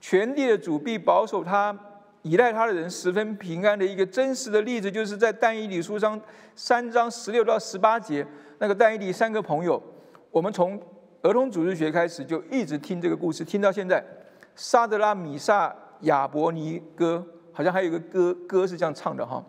[0.00, 1.78] 全地的主必保守他
[2.22, 6.20] 依赖他的人十分平安的一个真实的例子，就是在但以理书上
[6.56, 8.26] 三章十六到十八节，
[8.62, 9.82] 那个戴伊迪三个朋友，
[10.30, 10.80] 我们从
[11.20, 14.00] 儿童组织学开始就一直听这个故事，听到现在，
[14.54, 15.74] 沙德拉米萨。
[16.02, 19.40] 亚伯尼歌好像还有一个歌，歌是这样唱的哈。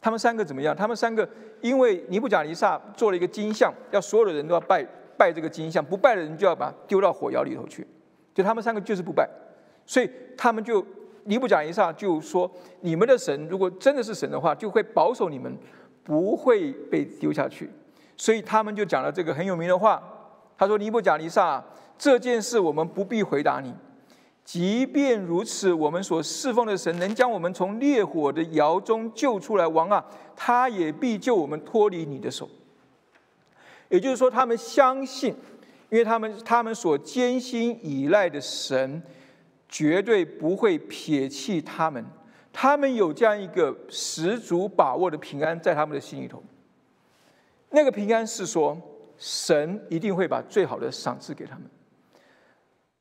[0.00, 0.74] 他们三个怎么样？
[0.74, 1.28] 他们三个
[1.60, 4.84] 因为尼布甲尼撒做了一个金像，要所有的人都要拜
[5.16, 7.86] 拜这个金像，不拜的人就要把丢到火窑里头去。
[8.34, 9.28] 就他们三个就是不拜，
[9.84, 10.84] 所以他们就
[11.22, 15.56] 尼布甲尼撒就说：你们的神如果真的是神的话，就会保守你们
[16.02, 17.70] 不会被丢下去。
[18.16, 20.02] 所以他们就讲了这个很有名的话。
[20.58, 21.62] 他说：尼布甲尼撒
[21.98, 23.74] 这件事，我们不必回答你。
[24.42, 32.48] 即便如此，我们所侍奉的神能将我们从烈火的窑中救出来，王啊，他也必救我们脱离你的手。
[33.88, 35.34] 也就是说，他们相信，
[35.90, 39.02] 因为他们他们所坚信依赖的神，
[39.68, 42.04] 绝对不会撇弃他们。
[42.52, 46.42] 他们有这样一个十足把握的平安在他们的心里头。
[47.76, 48.74] 那个平安是说，
[49.18, 51.64] 神一定会把最好的赏赐给他们。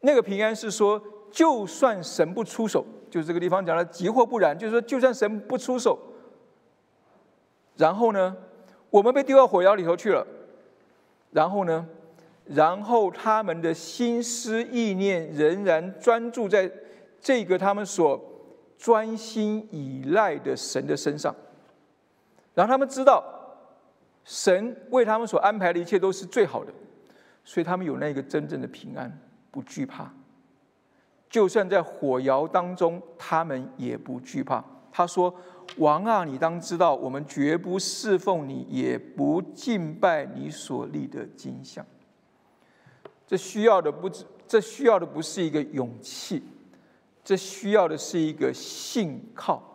[0.01, 1.01] 那个平安是说。
[1.31, 5.99] 就算神不出手，就是这个地方讲的“急或不然”，就是说，就算神不出手，
[7.75, 8.37] 然后呢，
[8.89, 10.25] 我们被丢到火窑里头去了，
[11.31, 11.85] 然后呢，
[12.45, 16.71] 然后他们的心思意念仍然专注在
[17.19, 18.17] 这个他们所
[18.77, 21.35] 专心依赖的神的身上，
[22.53, 23.21] 然后他们知道
[24.25, 26.73] 神为他们所安排的一切都是最好的，
[27.45, 29.17] 所以他们有那个真正的平安，
[29.51, 30.11] 不惧怕。
[31.29, 34.63] 就算在火窑当中，他们也不惧怕。
[34.91, 35.35] 他说
[35.77, 41.85] ：“王啊，你当知道，我们绝不侍奉你，也不敬拜你所立的金像。”
[43.27, 46.41] 这需要的不止，这需要的不是一个勇气，
[47.23, 49.74] 这需要的是一个信靠，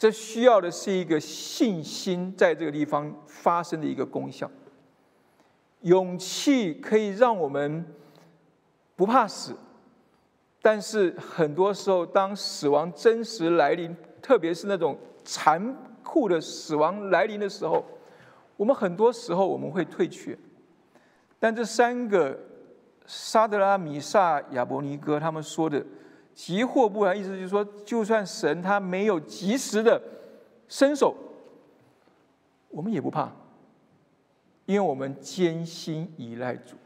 [0.00, 4.50] 这需要的是一个信心，在这个地方发生的一个功效。
[5.82, 7.84] 勇气可以让我们
[8.96, 9.54] 不怕死，
[10.62, 17.84] 但是很多时候，当死亡真实来临，特别是那种残酷的死亡来临的时候，
[18.56, 20.34] 我们很多时候我们会退却。
[21.38, 22.38] 但这三个
[23.04, 25.84] 沙德拉米萨亚伯尼哥他们说的
[26.40, 30.00] “急祸不来”，意思就是说，就算神他没有及时的
[30.68, 31.14] 伸手，
[32.70, 33.30] 我们也不怕。
[34.64, 36.76] 因为我们艰辛依赖主，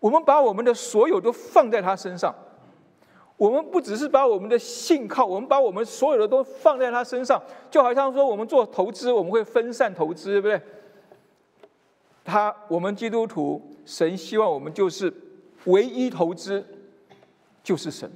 [0.00, 2.34] 我们把我们的所有都放在他身上。
[3.36, 7.40] 我们不只是把我们的信靠，我们把我们所有的都放在他身上，
[7.70, 10.60] 就好像说我们做投资，我们会分散投资，对不对？
[12.24, 15.14] 他，我们基督徒，神希望我们就是
[15.66, 16.66] 唯一投资，
[17.62, 18.10] 就是神。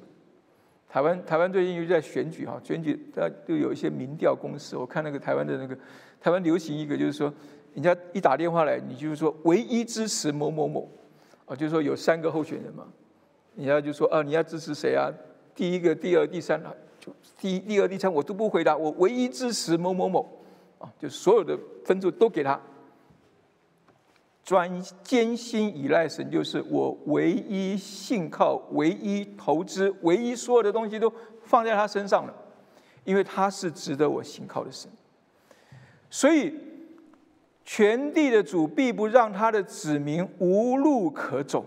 [0.93, 5.75] 台湾，台湾最近又在选举哈，选举他就有一些民调公司，我看那个台湾的那个，
[6.21, 7.33] 台湾流行一个就是说。
[7.75, 10.87] 人家一打电话来，你就是说唯一支持某某某，
[11.47, 12.87] 啊，就是说有三个候选人嘛，
[13.57, 15.11] 人家就说啊，你要支持谁啊？
[15.55, 20.45] 第一个、第二、第三啊，就第一、第二、第三我都不回答，我唯一支持某某某，
[20.79, 22.61] 啊，就所有的分数都给他，
[24.45, 31.13] 专艰辛依赖神，就是我唯一信靠、唯一投资、唯一所有的东西都
[31.43, 32.35] 放在他身上了，
[33.05, 34.91] 因为他是值得我信靠的神，
[36.11, 36.55] 所以。
[37.65, 41.65] 全地的主必不让他的子民无路可走，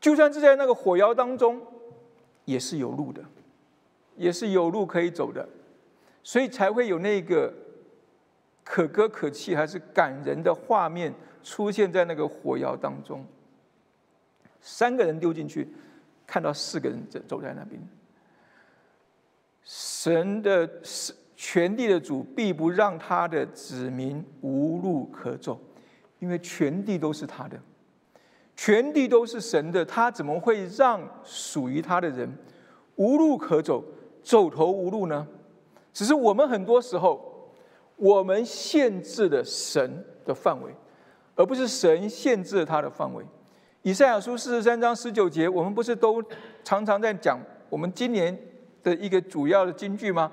[0.00, 1.62] 就算是在那个火窑当中，
[2.44, 3.22] 也是有路的，
[4.16, 5.48] 也是有路可以走的，
[6.24, 7.54] 所以才会有那个
[8.64, 11.14] 可歌可泣还是感人的画面
[11.44, 13.24] 出现在那个火窑当中。
[14.60, 15.68] 三个人丢进去，
[16.26, 17.80] 看到四个人走走在那边，
[19.62, 20.68] 神的。
[21.36, 25.60] 全地的主必不让他的子民无路可走，
[26.20, 27.60] 因为全地都是他的，
[28.56, 32.32] 全地都是神的，他怎么会让属于他的人
[32.94, 33.84] 无路可走、
[34.22, 35.26] 走投无路呢？
[35.92, 37.50] 只是我们很多时候，
[37.96, 40.72] 我们限制了神的范围，
[41.34, 43.24] 而不是神限制了他的范围。
[43.82, 46.22] 以赛亚书四十三章十九节，我们不是都
[46.62, 48.36] 常常在讲我们今年
[48.82, 50.30] 的一个主要的金句吗？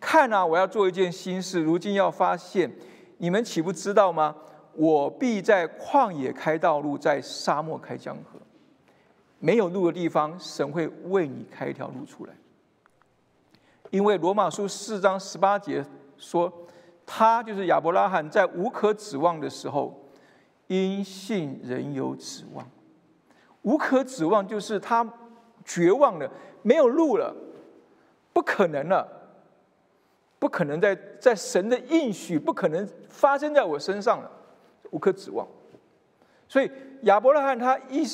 [0.00, 0.44] 看啊！
[0.44, 2.70] 我要做一件新事，如今要发现，
[3.18, 4.34] 你们岂不知道吗？
[4.74, 8.38] 我必在旷野开道路，在沙漠开江河。
[9.38, 12.32] 没有路的地方，神会为你开一条路出来。
[13.90, 15.84] 因为罗马书四章十八节
[16.18, 16.52] 说，
[17.06, 20.03] 他就是亚伯拉罕，在无可指望的时候，
[20.66, 22.68] 因信仍有指望。
[23.62, 25.06] 无可指望就是他
[25.64, 26.30] 绝望了，
[26.62, 27.34] 没有路了，
[28.32, 29.22] 不可能了。
[30.36, 34.30] 不可能在在神的应许不可能发生在我身上了，
[34.90, 35.48] 无可指望。
[36.46, 36.70] 所以
[37.04, 38.04] 亚伯拉罕他一，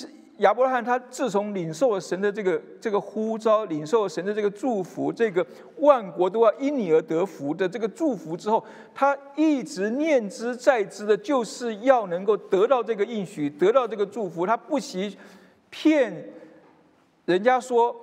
[0.40, 5.46] 亚伯拉罕他自从领受了神的这个这个呼召，领受了神的这个祝福，这个
[5.78, 8.62] 万国都要因你而得福的这个祝福之后，
[8.94, 14.46] 他一直念之在之的，就是要能够得到这个应许，得到这个祝福。
[14.46, 15.16] 他不惜
[15.70, 16.28] 骗
[17.24, 17.94] 人家说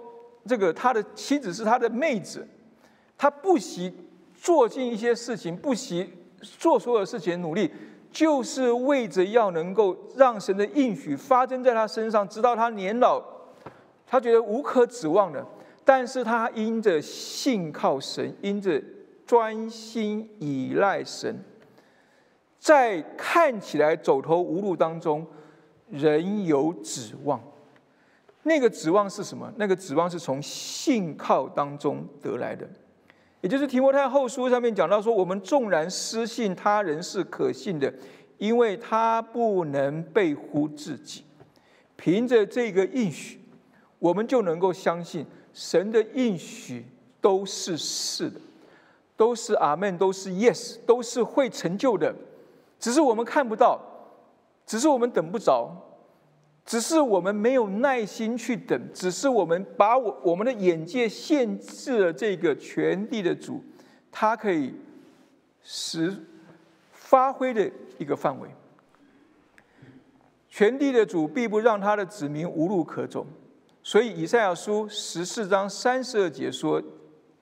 [0.45, 2.47] 这个他的妻子是他的妹子，
[3.17, 3.93] 他不惜。
[4.39, 6.07] 做尽一些事情，不惜
[6.41, 7.71] 做所有事情努力，
[8.11, 13.21] 就是为着要能够让神的应许发生在他身上，直到他年老，
[14.05, 15.45] 他觉得无可指望的，
[15.85, 18.81] 但是他因着信靠神，因着
[19.25, 21.43] 专心依赖神，
[22.59, 25.25] 在看起来走投无路当中，
[25.89, 27.41] 仍有指望。
[28.43, 29.51] 那个指望是什么？
[29.57, 32.67] 那个指望是从信靠当中得来的。
[33.41, 37.93] 也就是提摩太后书上面讲到说，我们纵然失信他人是可信的，
[38.38, 41.23] 因为他不能背乎自己。
[41.95, 43.39] 凭着这个应许，
[43.99, 46.85] 我们就能够相信神的应许
[47.21, 48.39] 都是是的，
[49.15, 52.13] 都是阿门，都是 yes，都是会成就的。
[52.79, 53.79] 只是我们看不到，
[54.65, 55.71] 只是我们等不着。
[56.68, 63.63] 只是我们没有耐心去等，只是我们把我我们的眼界限制了这个全地的主，
[64.11, 64.76] 他可以
[65.63, 66.13] 使
[66.91, 68.49] 发挥的一个范围。
[70.49, 73.26] 全地的主必不让他的子民无路可走，
[73.82, 76.84] 所以以赛亚书十四章三十二节说：“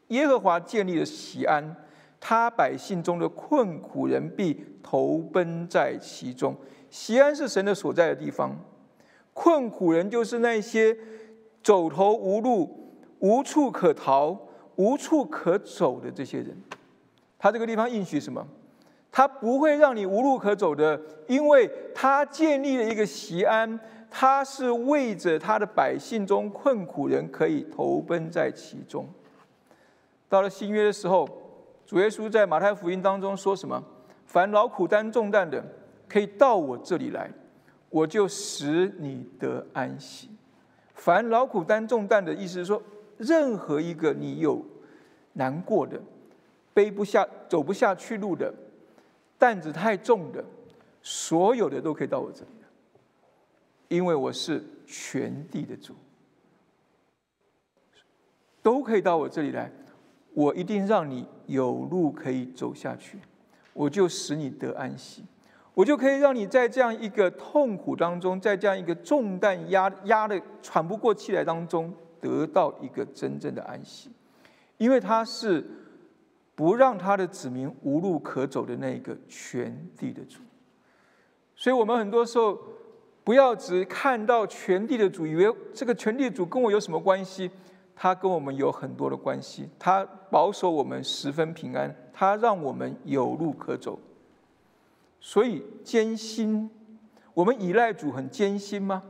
[0.10, 1.76] 耶和华建立了喜安，
[2.20, 6.56] 他百姓中的困苦人必投奔在其中。
[6.92, 8.56] 西安是神的所在的地方，
[9.36, 10.98] 困苦人就是那些
[11.62, 14.36] 走投无路、无处可逃、
[14.78, 16.58] 无处可走的这些人。
[17.38, 18.48] 他这个地方应许什么？
[19.12, 23.80] 他不会让你无路可走的，因为他建立了一个西安，
[24.10, 29.08] 他是为着他的百姓中困苦人可以投奔在其中。
[30.28, 31.28] 到了新约的时候，
[31.86, 33.84] 主耶稣在马太福音当中说什么？
[34.26, 35.64] 凡劳苦担重担的，
[36.10, 37.30] 可以到我这里来，
[37.90, 40.30] 我就使你得安息。
[40.94, 42.82] 凡劳苦担重担的意思是说，
[43.18, 44.66] 任何一个你有
[45.34, 46.02] 难过的、
[46.74, 48.54] 背不下、走不下去路的。
[49.38, 50.44] 担子太重的，
[51.02, 52.68] 所有的都可以到我这里来，
[53.90, 55.94] 因为我是全地的主，
[58.64, 59.70] 都可以到我这里来，
[60.34, 63.20] 我一定让你有路可以走下去，
[63.74, 65.26] 我就使你得安息，
[65.76, 74.10] 我就可以让你在这样一个痛苦当中，在这样一个重担压压的喘不过气来当中，得到一个真正的安息，
[74.78, 75.64] 因为他是。
[76.58, 80.40] 不让他的子民无路可走的那个全地的主，
[81.54, 82.58] 所以我们很多时候
[83.26, 87.52] 不要只看到全地的主，以为这个全地主跟我有什么关系？
[87.94, 94.00] 他跟我们有很多的关系，他保守我们十分平安，他让我们有路可走。
[95.26, 96.70] 所以艰辛，
[97.34, 99.02] 我们依赖主很艰辛吗？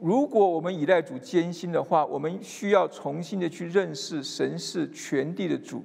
[0.00, 5.84] 如果我们依赖主艰辛的话，我们需要重新的去认识神是全地的主。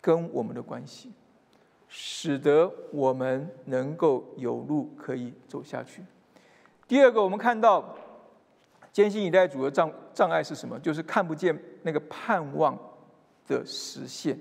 [0.00, 1.12] 跟我们的关系，
[1.88, 6.02] 使得我们能够有路可以走下去。
[6.86, 7.94] 第二个，我们看到
[8.90, 10.80] 艰辛依赖主的障障碍是什么？
[10.80, 12.78] 就是看不见那个盼望
[13.46, 14.38] 的实现，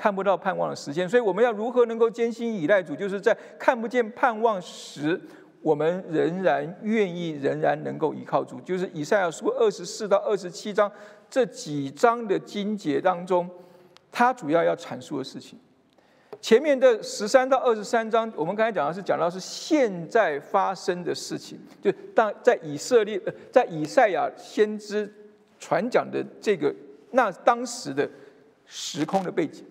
[0.00, 1.06] 看不到盼望的实现。
[1.06, 2.96] 所以我们要如何能够艰辛以待主？
[2.96, 5.20] 就是在看不见盼望时，
[5.60, 8.58] 我们仍然愿意，仍然能够依靠主。
[8.62, 10.90] 就是以赛亚书二十四到二十七章
[11.28, 13.46] 这几章的经节当中。
[14.10, 15.56] 他主要要阐述的事情，
[16.40, 23.20] 前面的十三到二十三章，我们刚才讲的是讲到是现在发生的事情，就当在以色列，
[23.52, 25.12] 在以赛亚先知
[25.60, 26.74] 传讲的这个
[27.12, 28.08] 那当时的
[28.66, 29.64] 时空的背景。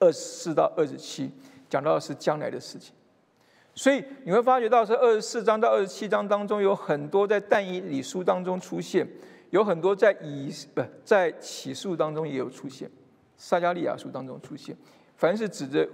[0.00, 1.30] 二十四到二十七
[1.68, 2.92] 讲到的是将来的事情，
[3.74, 9.06] 所以你会发觉到是二十四章到二十七章当中有很多在但以理书当中出现，
[9.50, 12.90] 有很多在以不在启示当中也有出现。
[13.36, 14.76] 撒加利亚书当中出现，
[15.16, 15.88] 凡是指着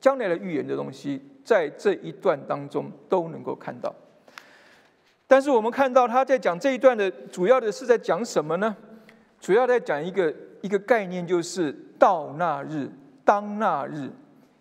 [0.00, 3.94] 将来的预言的东西，在这一段当中都能够看到。
[5.26, 8.76] 但是我们看到他在讲这一段的主要的是在讲什么呢？
[9.40, 12.88] 主要在讲一个一个概念，就是到那日、
[13.26, 14.10] 当那日，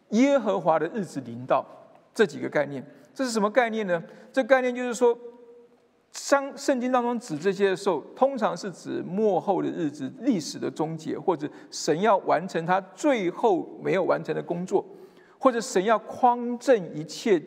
[0.10, 1.66] 耶和华的日子临到
[2.14, 2.86] 这几个概念。
[3.14, 4.04] 这是什么概念呢？
[4.34, 5.18] 这概念就是说。
[6.12, 14.86] 圣圣经当中指这些的时候，通常是指末后的日子、历史的终结，或者神要完成他最后没有完成的工作，
[15.38, 17.44] 或者神要匡正一切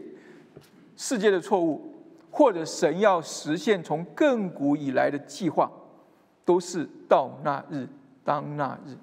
[0.99, 1.81] 世界的错误，
[2.31, 5.73] 或者神要实现从亘古以来的计划，
[6.45, 7.89] 都是到那日
[8.23, 8.95] 当那日。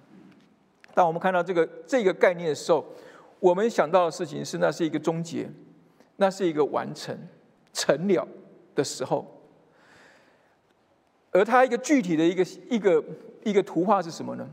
[0.96, 2.84] 当我们看到这个这个概念的时候，
[3.40, 5.48] 我们想到的事情是，那是一个终结，
[6.16, 7.16] 那是一个完成
[7.72, 8.28] 成了
[8.74, 9.30] 的时候。
[11.32, 13.04] 而它一个具体的一个一个
[13.44, 14.50] 一个图画是什么呢？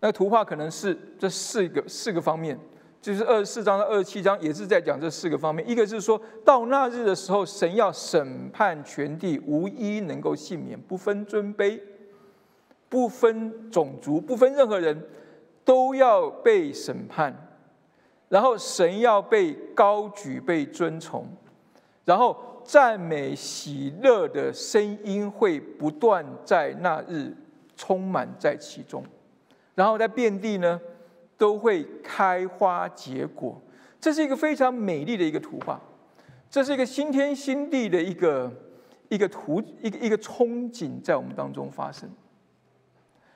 [0.00, 2.56] 那个图画可能是这四个四个方面，
[3.00, 5.66] 就是二十四章到二十七章也是在讲这四个方面。
[5.66, 11.80] 一个是说到那日的时候，神要审判全地，无一能够幸免，不分尊卑，
[12.90, 15.02] 不分种族，不分任何人，
[15.68, 17.36] 都要被审判。
[18.30, 21.28] 然后神要被高举，被尊崇，
[22.06, 22.34] 然后。
[22.64, 27.34] 赞美喜乐的声音会不断在那日
[27.74, 29.02] 充满在其中，
[29.74, 30.78] 然后在遍地呢
[31.38, 33.58] 都会开花结果。
[33.98, 35.80] 这是一个非常美丽的一个图画，
[36.50, 38.52] 这是一个新天新地的一个
[39.08, 42.06] 一个图一个一个憧憬在我们当中发生。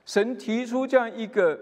[0.05, 1.59] 神提出这样一个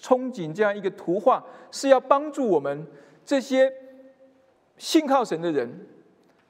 [0.00, 2.86] 憧憬，这样一个图画，是要帮助我们
[3.24, 3.72] 这些
[4.76, 5.86] 信靠神的人。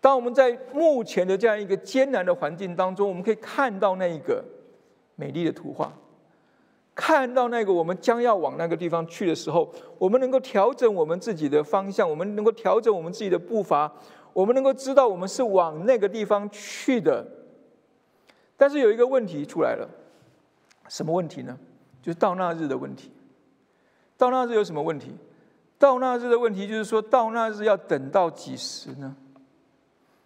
[0.00, 4.44] 当我们在目前的这样一个艰难的环境当中，我们可以看到那一个
[5.16, 5.92] 美丽的图画，
[6.94, 13.92] 看到那个我们将要往那个地方去的时候，我们能够调整我们自己的方向，我们能够调整我们自己的步伐，
[14.32, 17.26] 我们能够知道我们是往那个地方去的。
[18.56, 19.88] 但是有一个问题出来了，
[20.88, 21.58] 什么问题呢？
[22.00, 23.10] 就是到那日的问题。
[24.18, 25.16] 到那日有什么问题？
[25.78, 29.16] 到那日的问题就是说到那日要等到几时呢？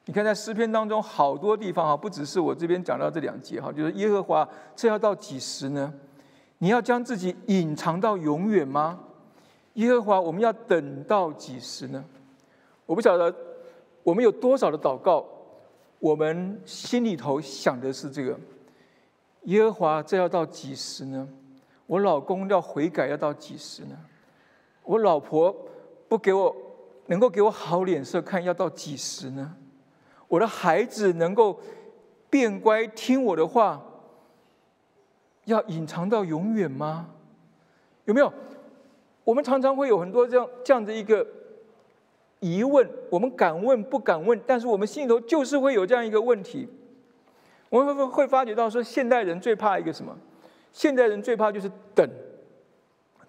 [0.07, 5.93] 你看在诗篇当中好多地方哈，不只是我这边讲到这两节哈，就是耶和华这要到几时呢？
[6.59, 8.99] 你要将自己隐藏到永远吗？
[9.75, 12.03] 耶和华，我们要等到几时呢？
[12.87, 13.35] 我不晓得
[14.03, 15.25] 我们有多少的祷告，
[15.99, 18.39] 我们心里头想的是这个：
[19.43, 21.29] 耶和华这要到几时呢？
[21.87, 23.97] 我老公要悔改要到几时呢？
[24.85, 25.55] 我老婆
[26.09, 26.55] 不给我
[27.07, 29.55] 能够给我好脸色看要到几时呢？
[30.29, 31.61] 我的孩子能够
[32.31, 33.83] 变乖听我的话，
[35.45, 37.11] 要隐藏到永远吗？
[38.07, 38.33] 有没有？
[39.25, 41.27] 我们常常会有很多这样这样的一个
[42.41, 46.69] 疑问，我们敢问不敢问，但是我们心里头就是会有这样一个问题。
[47.69, 50.17] 我们会会发觉到说，现代人最怕一个什么？
[50.73, 52.09] 现代人最怕就是等，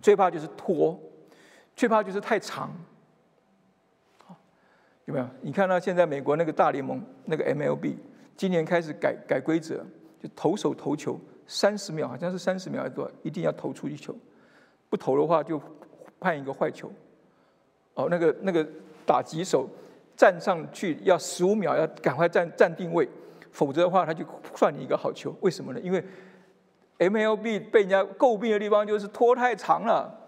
[0.01, 0.99] 最怕就是拖，
[1.75, 2.73] 最怕就是太长。
[5.05, 5.27] 有没有？
[5.41, 7.95] 你看到现在美国那个大联盟那个 MLB，
[8.37, 9.85] 今年开始改改规则，
[10.21, 14.15] 就投手投球三十秒，好像是三十秒还是多少，一定要投出一球，
[14.89, 15.61] 不投的话就
[16.21, 16.89] 判一个坏球。
[17.95, 18.65] 哦，那个那个
[19.05, 19.69] 打击手
[20.15, 23.05] 站上去要十五秒，要赶快站站定位，
[23.51, 24.25] 否则的话他就
[24.55, 25.35] 算你一个好球。
[25.41, 25.79] 为什么呢？
[25.81, 26.01] 因为
[26.99, 30.19] MLB 被人家诟病的地方就是拖太长了。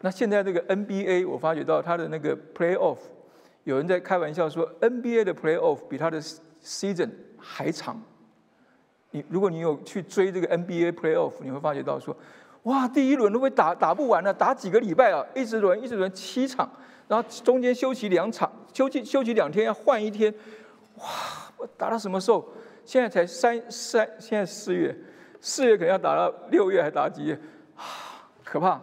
[0.00, 2.98] 那现在这个 NBA，我发觉到他的那个 Playoff。
[3.64, 6.20] 有人在开玩笑说，NBA 的 Playoff 比他的
[6.62, 8.02] Season 还长。
[9.10, 12.16] 你如果你有去追这个 NBA Playoff，你会发觉到说，
[12.64, 16.68] 哇，第一轮都会打打不完了，打几个礼拜啊，一直轮一直轮七场，
[17.06, 20.34] 然后中间休息两场，休息休息两天要换一天，
[20.96, 21.04] 哇，
[21.56, 22.44] 我打到什么时候？
[22.84, 24.92] 现在才三三，现在四月，
[25.42, 27.38] 四月可能要打到六月，还打几月？
[27.76, 27.84] 啊，
[28.42, 28.80] 可怕！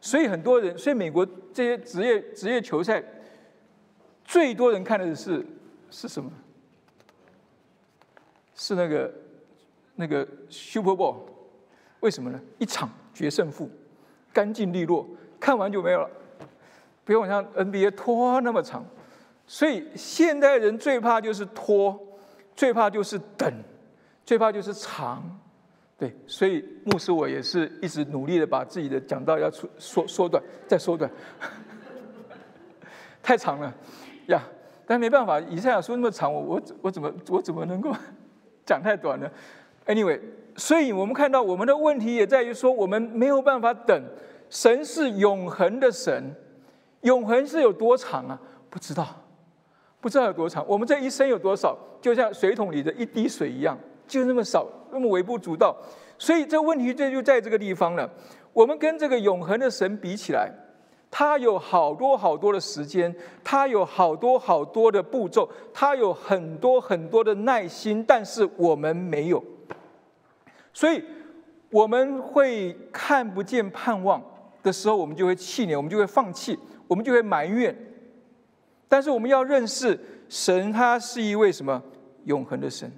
[0.00, 3.04] 所以很多人，所以美国这些职业职业球赛。
[4.24, 5.44] 最多人看的是
[5.90, 6.30] 是什么？
[8.54, 9.10] 是那个
[9.94, 11.16] 那个 Super Bowl，
[12.00, 12.38] 为什么呢？
[12.58, 13.70] 一场决胜负，
[14.30, 15.08] 干净利落，
[15.40, 16.10] 看完就没有了。
[17.06, 18.84] 不用像 NBA 拖那么长，
[19.46, 21.98] 所以现代人最怕就是拖，
[22.54, 23.50] 最怕就是等，
[24.26, 25.40] 最怕就是长。
[25.98, 31.10] 对，所以牧师我也是一直努力的把自己的讲道要缩缩缩短，再缩短，
[33.20, 33.74] 太长了。
[34.26, 34.40] 呀，
[34.86, 37.92] 但没办法，以赛亚书那么长，我我我怎么我怎么能够
[38.64, 39.28] 讲太短呢
[39.86, 40.20] ？Anyway，
[40.56, 44.00] 所以我们看到我们的问题也在于说，我们没有办法等。
[44.50, 46.32] 神是永恒的神，
[47.00, 48.40] 永恒是有多长啊？
[48.70, 49.06] 不知道，
[50.00, 50.64] 不知道有多长。
[50.68, 51.76] 我们这一生有多少？
[52.00, 53.76] 就像水桶里的一滴水一样，
[54.08, 55.76] 就那么少，那么微不足道。
[56.18, 58.10] 所以这问题这就在这个地方了。
[58.52, 60.50] 我们跟这个永恒的神比起来。
[61.10, 69.42] 他有好多好多的时间，他有好多好多的步骤，他有很多很多的耐心，但是我们没有，
[70.70, 71.02] 所以
[71.70, 74.22] 我们会看不见盼望
[74.62, 77.74] 的时候，我们就会气馁，我们就会放弃，我们就会埋怨。
[78.86, 79.98] 但是我们要认识
[80.28, 81.82] 神，他是一位什么
[82.26, 82.92] 永恒的神？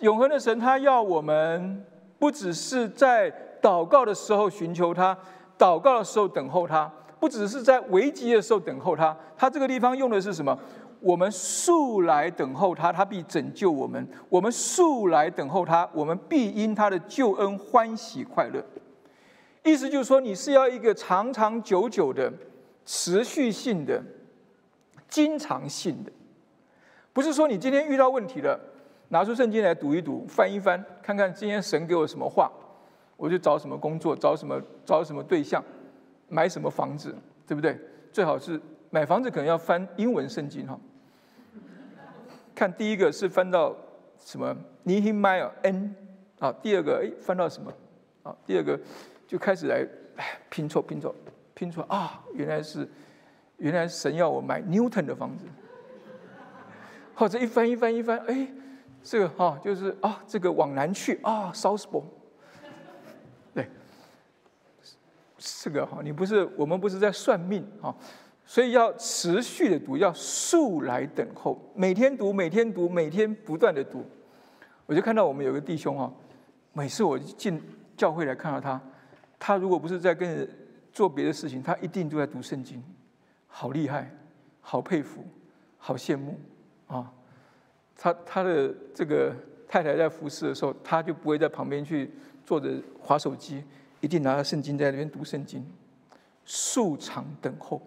[0.00, 1.84] 永恒的神，他要我们
[2.18, 5.16] 不只是在祷告的时候寻求他，
[5.58, 6.90] 祷告的时候等候他。
[7.18, 10.58] 不只是在危急的时候等候他，他这个地方用的是什么？
[11.00, 14.08] 我们素来等候他，他必拯救我们。
[14.30, 18.64] 我们素来等候他，我们必因他的救恩欢喜快乐。
[19.62, 22.32] 意思就是说，你是要一个长长久久的、
[22.86, 24.02] 持续性的、
[25.06, 26.10] 经常性的，
[27.12, 28.58] 不是说你今天遇到问题了，
[29.10, 32.50] 拿出圣经来读一读、翻一翻，看看今天神给我什么话，
[33.16, 35.62] 我就找什么工作，找什么找什么对象。
[36.32, 37.12] 买什么房子，
[37.44, 37.76] 对不对？
[38.12, 40.78] 最好是买房子，可能要翻英文圣经哈。
[42.54, 43.74] 看第一个是翻到
[44.16, 45.92] 什么 Nehemiah N
[46.38, 47.72] 啊，第二个哎翻到什么
[48.22, 48.32] 啊？
[48.46, 48.78] 第二个
[49.26, 49.84] 就开始来
[50.48, 51.12] 拼凑拼凑
[51.52, 52.88] 拼出来啊，原来是
[53.56, 55.46] 原来神要我买 Newton 的房子。
[57.16, 58.46] 或者一翻一翻一翻，哎，
[59.02, 62.04] 这个哈就是啊，这个往南去啊，Southbourne。
[65.42, 67.94] 这个哈，你不是我们不是在算命哈，
[68.44, 74.04] 所以要持续的读，要速来等候，每天读，每天读，每天不断的读。
[74.84, 76.12] 我就看到我们有个弟兄哈，
[76.74, 77.58] 每次我进
[77.96, 78.78] 教会来看到他，
[79.38, 80.46] 他如果不是在跟人
[80.92, 82.84] 做别的事情，他一定都在读圣经，
[83.46, 84.14] 好厉害，
[84.60, 85.24] 好佩服，
[85.78, 86.38] 好羡慕
[86.86, 87.10] 啊！
[88.02, 89.30] 他他的这个
[89.68, 92.10] 太太在服侍的时候，他就不会在旁边去
[92.42, 93.62] 坐着划手机。
[94.00, 95.62] 一定拿着圣经在那边读圣经，
[96.46, 97.82] 素常等候。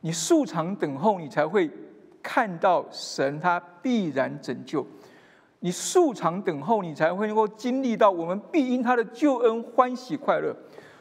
[0.00, 1.70] 你素常等候，你才会
[2.20, 4.84] 看到神他必然拯救。
[5.60, 10.52] 你素常等候，你才会能够经历到我们必因他的救恩欢喜快乐。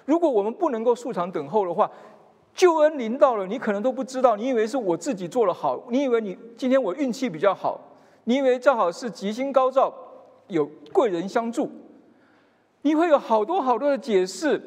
[0.05, 1.89] 如果我们不能够素常等候的话，
[2.53, 4.35] 救恩临到了，你可能都不知道。
[4.35, 7.81] 你以为是我自己做的好，你以为你今天我运气比较好，
[8.25, 9.93] 你以为正好是吉星高照，
[10.47, 11.71] 有贵人相助，
[12.81, 14.61] 你会有好多好多的解释，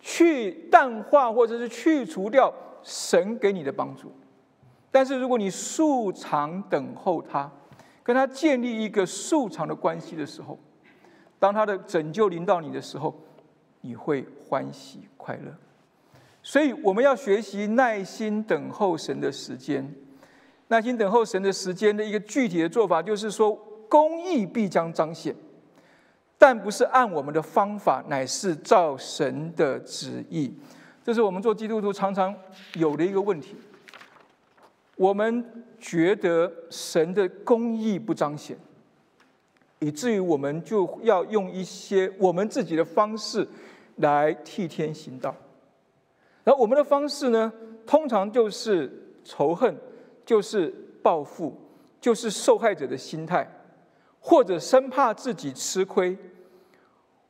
[0.00, 2.52] 去淡化或者是去除掉
[2.82, 4.12] 神给你的帮助。
[4.90, 7.50] 但是如果你素常等候他，
[8.02, 10.58] 跟他建立一个素常的关系的时候，
[11.38, 13.14] 当他的拯救临到你的时候，
[13.82, 15.54] 你会欢喜快乐。
[16.42, 19.94] 所以我们要学习耐心等候神的时间，
[20.68, 23.52] 耐心等候神的时间的一个具体的做法，就是说
[23.88, 25.34] 公义必将彰显，
[26.36, 30.52] 但不是按我们的方法，乃是照神的旨意。
[31.02, 32.34] 这是我们做基督徒常常
[32.74, 33.56] 有的一个问题。
[34.96, 38.58] 我们觉得神的公义不彰显，
[39.78, 43.48] 以至于我们就要用一些我们自己的方式
[43.96, 45.34] 来替天行道。
[46.44, 47.50] 然后我们的方式呢，
[47.86, 48.92] 通常就是
[49.24, 49.74] 仇恨，
[50.28, 51.56] 就是报复，
[51.98, 53.50] 就是受害者的心态，
[54.20, 56.14] 或者生怕自己吃亏，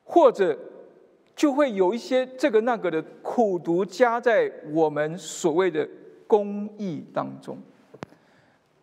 [0.02, 0.58] 或者
[1.36, 5.88] 就会有一些这个那个的苦毒加在我们所谓的。
[6.30, 7.56] 公义当中，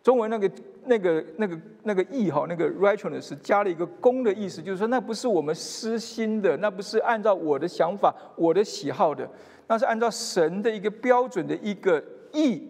[0.02, 0.52] 中文那个、
[0.86, 9.30] 那个、那个、那个义哈，那个 righteousness 加了一个公的意思，就是说那不是我们私心的，那不是按照我的想法、我的喜好的，
[9.68, 12.04] 那是按照神的一个标准的一个
[12.34, 12.68] 义。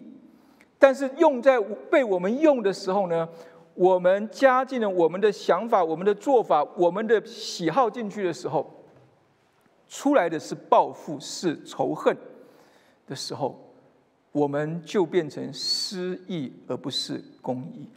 [0.78, 1.60] 但是用在
[1.90, 3.28] 被我们用的时候呢，
[3.74, 8.84] 我们加进了我们的想法、我们的做法、我们的喜好进去的时候，
[9.88, 12.16] 出来的是报复、是仇恨
[13.06, 13.62] 的时候。
[14.32, 17.88] 我们就变成失意，而不是公义。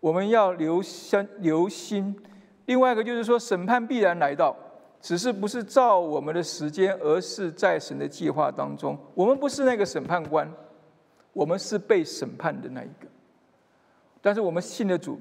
[0.00, 2.16] 我们要留心留心。
[2.64, 4.56] 另外一个就是说，审判必然来到，
[4.98, 8.96] 只是不是照我们的时间，而是在神的计划当中。
[9.14, 10.50] 我们不是那个审判官，
[11.36, 13.06] 我们是被审判的那一个。
[14.22, 15.20] 但是我们信的主，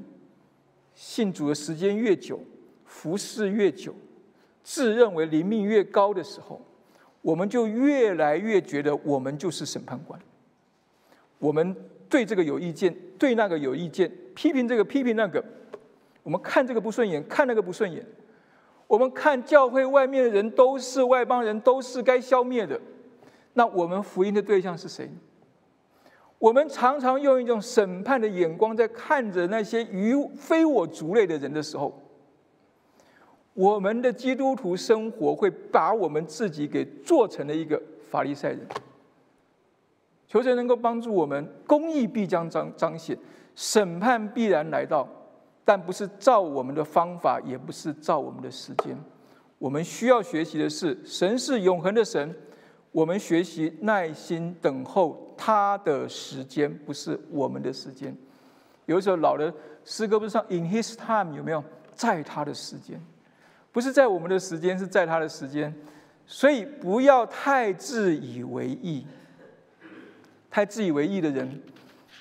[0.93, 2.39] 信主的时间越久，
[2.85, 3.93] 服侍越久，
[4.63, 6.61] 自认为灵命越高的时候。
[7.21, 10.19] 我们就越来越觉得我们就是审判官，
[11.39, 11.75] 我们
[12.07, 15.43] 对这个有意见，对那个有意见，批评这个批评那个，
[16.21, 18.05] 我们看这个不顺眼，看那个不顺眼，
[18.85, 22.79] 我们看教会外面的人都是外邦人，都是该消灭的。
[23.53, 25.09] 那我们福音的对象是谁？
[26.39, 32.01] 我们常常用一种审判的眼光在看着那些与非我族类的人的时候。
[33.53, 37.81] 我们的基督徒生活会把我们自己给做成了一个
[38.11, 38.59] 法利赛人。
[40.27, 43.17] 求神能够帮助我们，公义必将彰彰显，
[43.55, 45.07] 审判必然来到，
[45.63, 48.97] 但不是照我们的方法，也不是照我们的时间。
[49.57, 52.35] 我们需要学习的是，神是永恒的神，
[52.91, 58.15] 我们学习耐心等候他的时间，不是我们的时间。
[58.85, 61.63] 有时候老的诗歌不是唱 “In His time” 有没有？
[61.95, 63.01] 在他的时间。
[63.71, 65.73] 不是在我们的时间，是在他的时间，
[66.25, 69.05] 所以不要太自以为意。
[70.49, 71.61] 太自以为意的人，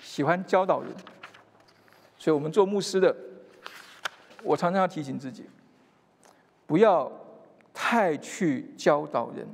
[0.02, 0.90] 喜欢教导人。
[2.18, 3.14] 所以我们做牧师的，
[4.42, 5.44] 我常常要提醒自己，
[6.66, 7.12] 不要
[7.72, 9.46] 太去教导人。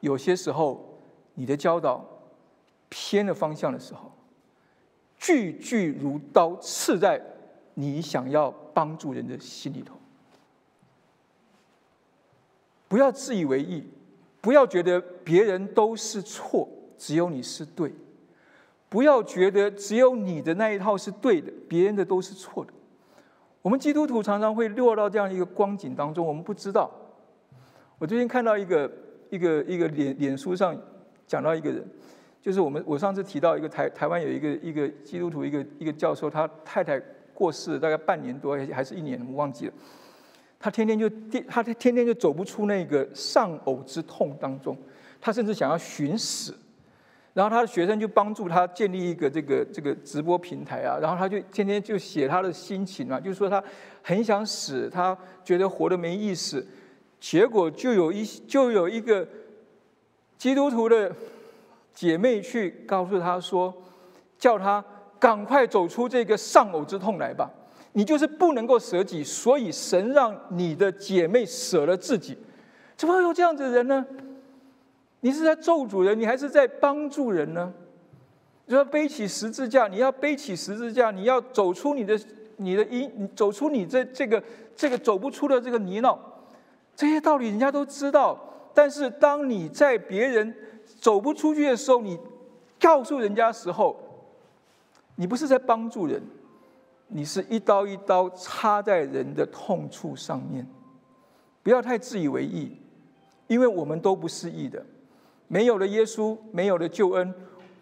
[0.00, 1.00] 有些时候，
[1.34, 2.04] 你的教导
[2.96, 4.12] 偏了方向的时候，
[5.18, 7.20] 句句如刀刺在
[7.74, 9.96] 你想要帮助人的心里头。
[12.86, 13.84] 不要自以为意，
[14.40, 17.90] 不要觉得别人都是错，只有你是对；
[18.88, 22.72] 不要觉得只有你的那一套是对的，别人的都是错的。
[23.60, 26.88] 我们基督徒常常会落到这样一个光景当中，我们不知道。
[27.98, 28.88] 我最近看到一个
[29.30, 30.80] 一个一个脸脸书上
[31.26, 31.84] 讲到一个人，
[32.44, 37.00] 就是我们我上次提到一个台台湾有一个一个基督徒一个一个教授，他太太
[37.32, 39.72] 过世大概半年多还是一年，我忘记了。
[40.60, 41.08] 他天天就
[41.48, 44.76] 他他天天就走不出那个丧偶之痛当中，
[45.22, 46.54] 他甚至想要寻死，
[47.32, 53.64] 然后他的学生就帮助他建立一个这个这个直播平台啊，然后他就天天就写他的心情啊，就是说他
[54.02, 56.66] 很想死，他觉得活得没意思，
[57.18, 59.26] 结果就有一就有一个
[60.36, 61.10] 基督徒的
[61.94, 63.72] 姐妹去告诉他说，
[64.38, 64.84] 叫他
[65.18, 67.50] 赶快走出这个丧偶之痛来吧。
[67.92, 72.36] 你就是不能够舍己，所以神让你的姐妹舍了自己，
[72.96, 74.04] 怎么会有这样子的人呢？
[75.20, 77.72] 你是在咒主人，你还是在帮助人呢？
[78.66, 82.18] 你说背起十字架，你要背起十字架，你要走出你的
[82.56, 84.42] 你的阴，走出你这这个
[84.74, 86.18] 这个走不出的这个泥淖。
[86.96, 88.36] 这些道理人家都知道，
[88.74, 90.52] 但是当你在别人
[91.04, 92.18] 走不出去的时候，你
[92.80, 93.94] 告诉人家时候，
[95.16, 96.22] 你不是在帮助人，
[97.08, 100.66] 你是一刀一刀插在人的痛处上面。
[101.62, 102.80] 不要太自以为意，
[103.48, 104.82] 因为我们都不是义的。
[105.46, 107.34] 没有了耶稣，没有了救恩，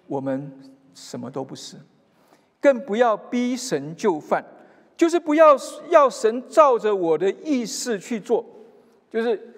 [0.08, 0.50] 我们
[0.92, 1.76] 什么都不是。
[2.60, 4.44] 更不要逼神就范，
[4.96, 5.56] 就是不要
[5.90, 8.44] 要神照着我的意思去做。
[9.08, 9.54] 就是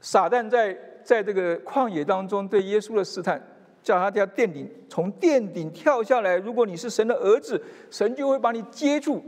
[0.00, 3.40] 撒旦在在这个旷野当中对耶稣的试探，
[3.82, 6.36] 叫他掉殿顶，从殿顶跳下来。
[6.36, 9.22] 如果你是神的儿子，神就会把你接住。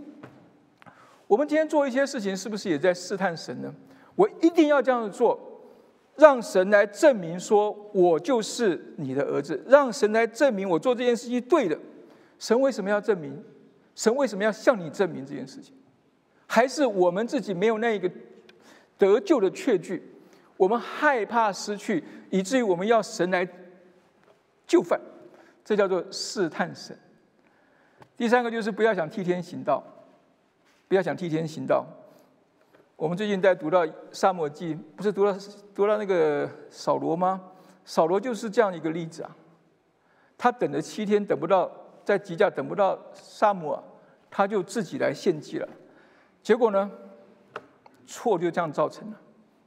[1.26, 3.74] 我们今天做一些事情，是不是也在试探神呢？
[4.14, 5.40] 我一定要这样做，
[6.16, 11.78] 让神来证明说我就是你的儿子，让神来证明我做这件事情对的。
[12.38, 13.42] 神为什么要证明？
[13.94, 15.74] 神为什么要向你证明这件事情？
[16.46, 18.10] 还是我们自己没有那一个
[18.98, 20.02] 得救的确据？
[20.62, 23.44] 我们害怕失去，以至于我们要神来
[24.64, 25.00] 就范，
[25.64, 26.96] 这叫做试探神。
[28.16, 29.82] 第三个就是不要想替天行道，
[30.86, 31.84] 不要想替天行道。
[32.94, 35.36] 我们最近在读到《沙漠记》，不是读到
[35.74, 37.42] 读到那个扫罗吗？
[37.84, 39.36] 扫罗就是这样一个例子啊。
[40.38, 41.68] 他等了七天，等不到
[42.04, 43.82] 在吉甲等不到沙漠，
[44.30, 45.68] 他就自己来献祭了。
[46.40, 46.88] 结果呢，
[48.06, 49.16] 错就这样造成了。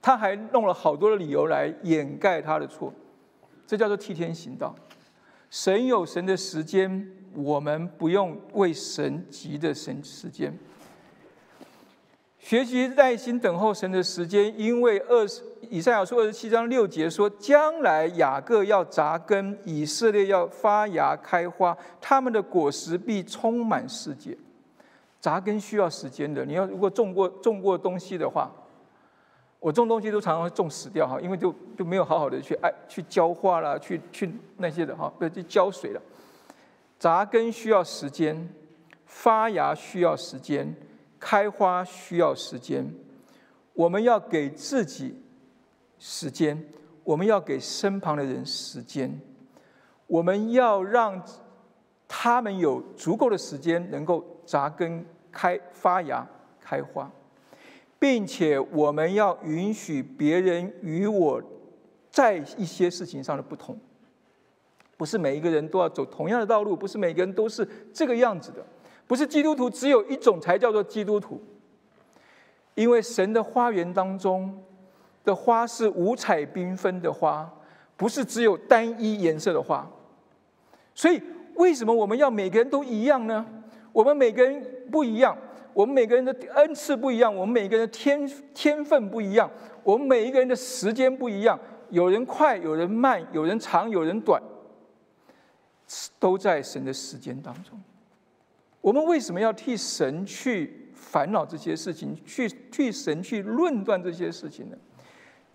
[0.06, 2.94] 他还弄了好多的理由来掩盖他的错，
[3.66, 4.76] 这叫做替天行道。
[5.50, 10.56] 神有神的时间，我们不用为神急的神时间。
[12.38, 15.42] 学习耐心等候神的时间，因为二十
[15.72, 24.38] 以赛亚书二十七章六节说，将来雅各要扎根，以色列要发芽开花，他们的果实必充满世界。
[25.20, 28.52] 扎根需要时间的，你要如果种过种过东西的话，
[29.66, 36.00] 我种东西都常常会种死掉哈，因为就就没有好好的去爱去浇花啦，去去那些的哈，不去浇水了。
[37.00, 38.48] 扎根需要时间，
[39.08, 40.72] 发芽需要时间。
[41.20, 42.94] 开花需要时间，
[43.74, 45.20] 我们要给自己
[45.98, 46.64] 时间，
[47.04, 49.20] 我们要给身旁的人时间，
[50.06, 51.20] 我们要让
[52.08, 56.24] 他们有足够的时间能够扎根、开发芽、
[56.62, 57.10] 开花，
[58.00, 61.42] 并且我们要允许别人与我
[62.10, 63.78] 在一些事情上的不同，
[64.98, 68.66] 不是每一个人都要走同样的道路，不是每个人都是这个样子的。
[69.08, 71.40] 不是基督徒只有一种才叫做基督徒，
[72.74, 74.64] 因为神的花园当中
[75.24, 77.48] 的花是五彩缤纷的花，
[77.96, 79.88] 不是只有单一颜色的花。
[80.96, 81.22] 所以，
[81.56, 83.46] 为什么我们要每个人都一样呢？
[83.92, 85.38] 我们每个人不一样，
[85.76, 89.52] 我们每个人的恩赐不一样，我们每个人的天天分不一样，
[89.84, 91.60] 我们每一个人的时间不一样，
[91.90, 94.42] 有人快，有人慢，有人长，有人短，
[96.18, 97.78] 都在神的时间当中。
[98.80, 104.78] 我们为什么要替神去烦恼这些事情，去替神去论断这些事情呢？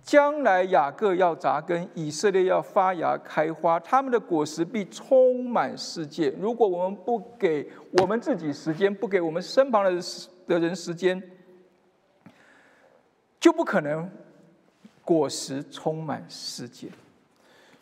[0.02, 6.30] 将来雅各要扎根，以色列要发芽开花，他们的果实必充满世界。
[6.38, 7.70] 如果我们不给
[8.00, 10.02] 我们自己时间，不给我们身旁的
[10.46, 11.22] 的人时间，
[13.38, 14.10] 就不可能
[15.04, 16.88] 果实充满世界。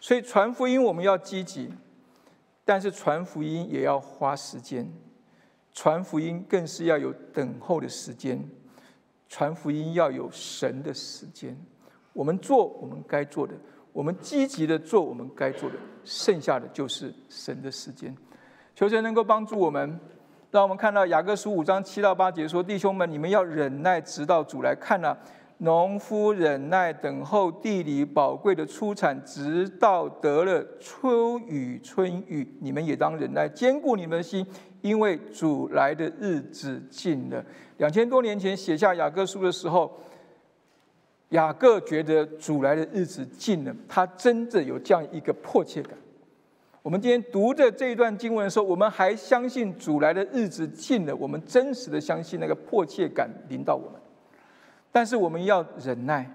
[0.01, 1.73] 所以传福音我们要积极，
[2.65, 4.93] 但是传福音也要花时间。
[5.73, 8.45] 传福音更是要有等候的时间，
[9.29, 11.57] 传福音要有神的时间。
[12.19, 13.55] 我们做我们该做的，
[13.93, 18.13] 我们积极的做我们该做的，剩下的就是神的时间。
[18.75, 20.01] 求神能够帮助我们，
[20.51, 25.17] 让我们看到雅各书五章七到八节说：“弟兄们，你们要忍耐，直到主来看啊。
[25.59, 32.57] 农夫忍耐等候地里宝贵的出产，直到得了春雨春雨。
[32.61, 34.45] 你们也当忍耐，坚固你们的心。”
[34.81, 37.45] 因为主来的日子近了，
[37.79, 39.93] 两千多年前写下雅各书的时候，
[41.31, 45.93] 雅各觉得主来的日子近了，他真的有这样一个迫切感。
[46.83, 54.01] 我们今天读的这一段经文的时候，我们还相信主来的日子近了，我们真实的相信那个迫切感临到我们。
[54.91, 56.31] 但是我们要忍耐，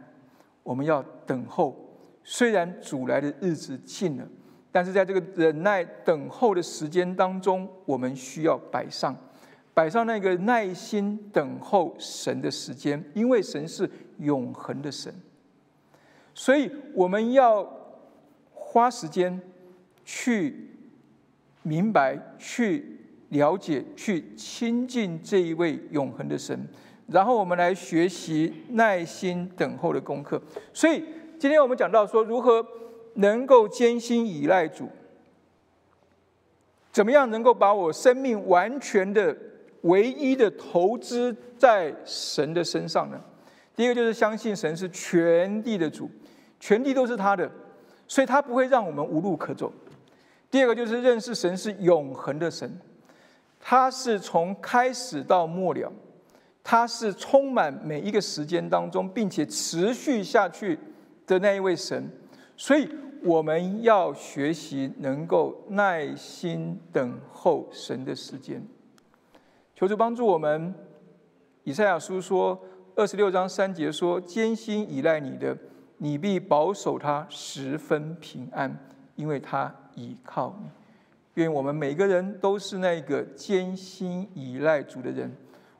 [0.61, 1.75] 我们要等候，
[2.23, 4.27] 虽然主来的日子近了。
[4.71, 9.15] 但是在这个忍耐等候的时间当中，我们需要摆上，
[9.73, 15.13] 摆上那个耐心等候神的时间，因为神是永恒的神。
[16.35, 17.67] 所以我们要
[18.53, 19.41] 花时间
[20.05, 20.69] 去
[21.63, 22.99] 明白、去
[23.29, 26.67] 了解、去亲近这一位永恒的神，
[27.07, 30.41] 然后我们来学习耐心等候的功课。
[30.73, 31.03] 所以
[31.39, 32.65] 今天我们讲到说，如何
[33.15, 34.89] 能够艰辛依赖主。
[36.91, 39.35] 怎么样能够把我生命完全的、
[39.83, 43.17] 唯一的投资在神的身上呢？
[43.73, 46.11] 第一个就是相信神是全地的主，
[46.59, 47.49] 全地都是他的，
[48.07, 49.71] 所以他不会让我们无路可走。
[50.51, 52.77] 第二个就是认识神是永恒的神，
[53.59, 55.89] 他是从开始到末了，
[56.63, 60.77] 他是充满每一个时间当中，并且持续下去
[61.25, 62.11] 的那一位神，
[62.57, 62.89] 所以。
[63.25, 68.61] 我们要学习能够耐心等候神的时间，
[69.83, 70.73] 求主帮助我们。
[71.65, 72.57] 以赛亚书说
[72.95, 75.57] 二十六章三节说：“艰辛依赖你的，
[75.97, 78.73] 你必保守他十分平安，
[79.17, 80.69] 因为他倚靠你。”
[81.35, 85.29] 愿我们每个人都是那个艰辛依赖主的人，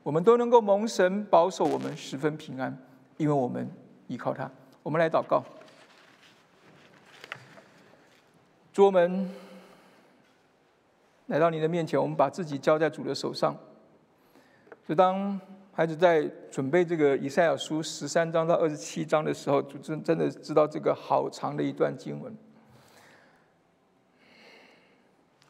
[0.02, 2.76] 我们都能够蒙神保守我们十分平安，
[3.16, 3.66] 因为我们
[4.06, 4.50] 依靠他。
[4.82, 5.42] 我们来祷告。
[8.70, 9.30] 主，我们
[11.28, 13.56] 来到你的面前，我们把自己交在主的手上。
[14.86, 15.40] 就当
[15.72, 22.36] 孩子在准备这个以赛亚书十三章到二十七章的时候，主真真的知道这个好长的一段经文，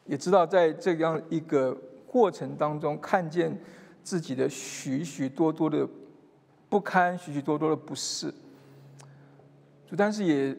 [0.05, 1.77] 也知道在这样一个
[2.07, 3.59] 过程当中，看见
[4.03, 5.87] 自己的许许多多的
[6.69, 8.33] 不堪，许许多多的不适。
[9.85, 10.57] 就，但是也。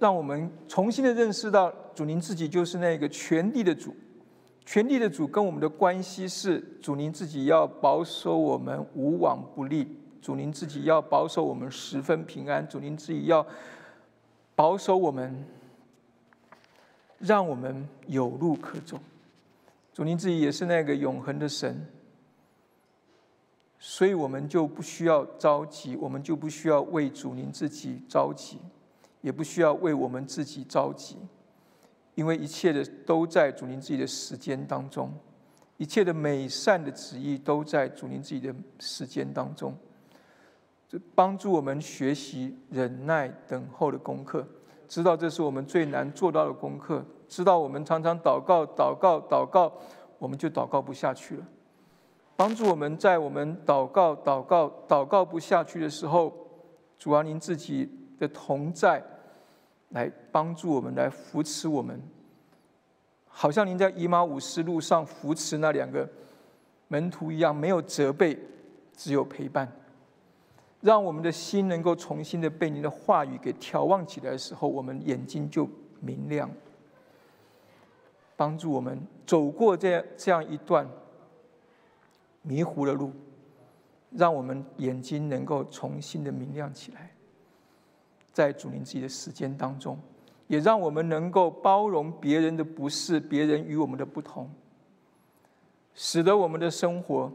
[0.00, 3.92] 让我们重新的认识到，主您自己就是那个全地的主，
[4.70, 13.46] 全地的主跟我们的关系是，主您自己要保守我们无往不利，主您自己要保守我们十分平安，主您自己要
[14.54, 15.42] 保守我们，
[17.18, 18.98] 让我们有路可走，
[19.94, 21.86] 主您自己也是那个永恒的神，
[23.78, 28.58] 所以我们就不需要着急，我们就不需要为主您自己着急。
[29.22, 31.16] 也不需要为我们自己着急，
[32.18, 35.08] 因为一切的都在主您自己的时间当中，
[35.76, 39.72] 一切的美善的旨意都在主您自己的时间当中，
[40.88, 44.44] 就帮助我们学习忍耐等候的功课，
[44.88, 49.72] 知道这是我们最难做到的功课，知道我们常常祷告、祷告、祷告，
[50.18, 51.46] 我们就祷告不下去了，
[52.34, 56.34] 帮助我们在我们祷告、祷告、祷告不下去的时候，
[56.98, 57.88] 主啊，您自己。
[58.18, 59.00] 的同在，
[59.90, 62.02] 来帮助我们，来扶持我们，
[63.26, 66.08] 好像您在以马五斯路上扶持那两个
[66.88, 68.38] 门徒一样，没有责备，
[68.94, 69.70] 只有陪伴，
[70.80, 75.68] 让我们的心能够重新的被您的话语给眺望起来的时候，我们眼睛就
[76.00, 76.50] 明亮，
[78.36, 80.88] 帮助我们走过这这样一段
[82.42, 83.12] 迷糊的路，
[84.10, 87.10] 让我们眼睛能够重新的明亮起来。
[88.38, 89.98] 在主您自己的时间当中，
[90.46, 94.48] 也让我们能够包容别人的不是，别人与我们的不同，
[95.92, 97.32] 使得我们的生活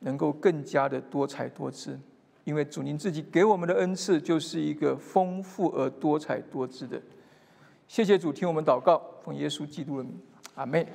[0.00, 1.98] 能够更加的多彩多姿。
[2.44, 7.00] 因为主您自己给我们的恩赐，就是一个丰富而多彩多姿的。
[7.88, 10.20] 谢谢主，听我们祷告，奉耶稣基督的名，
[10.56, 10.86] 阿门。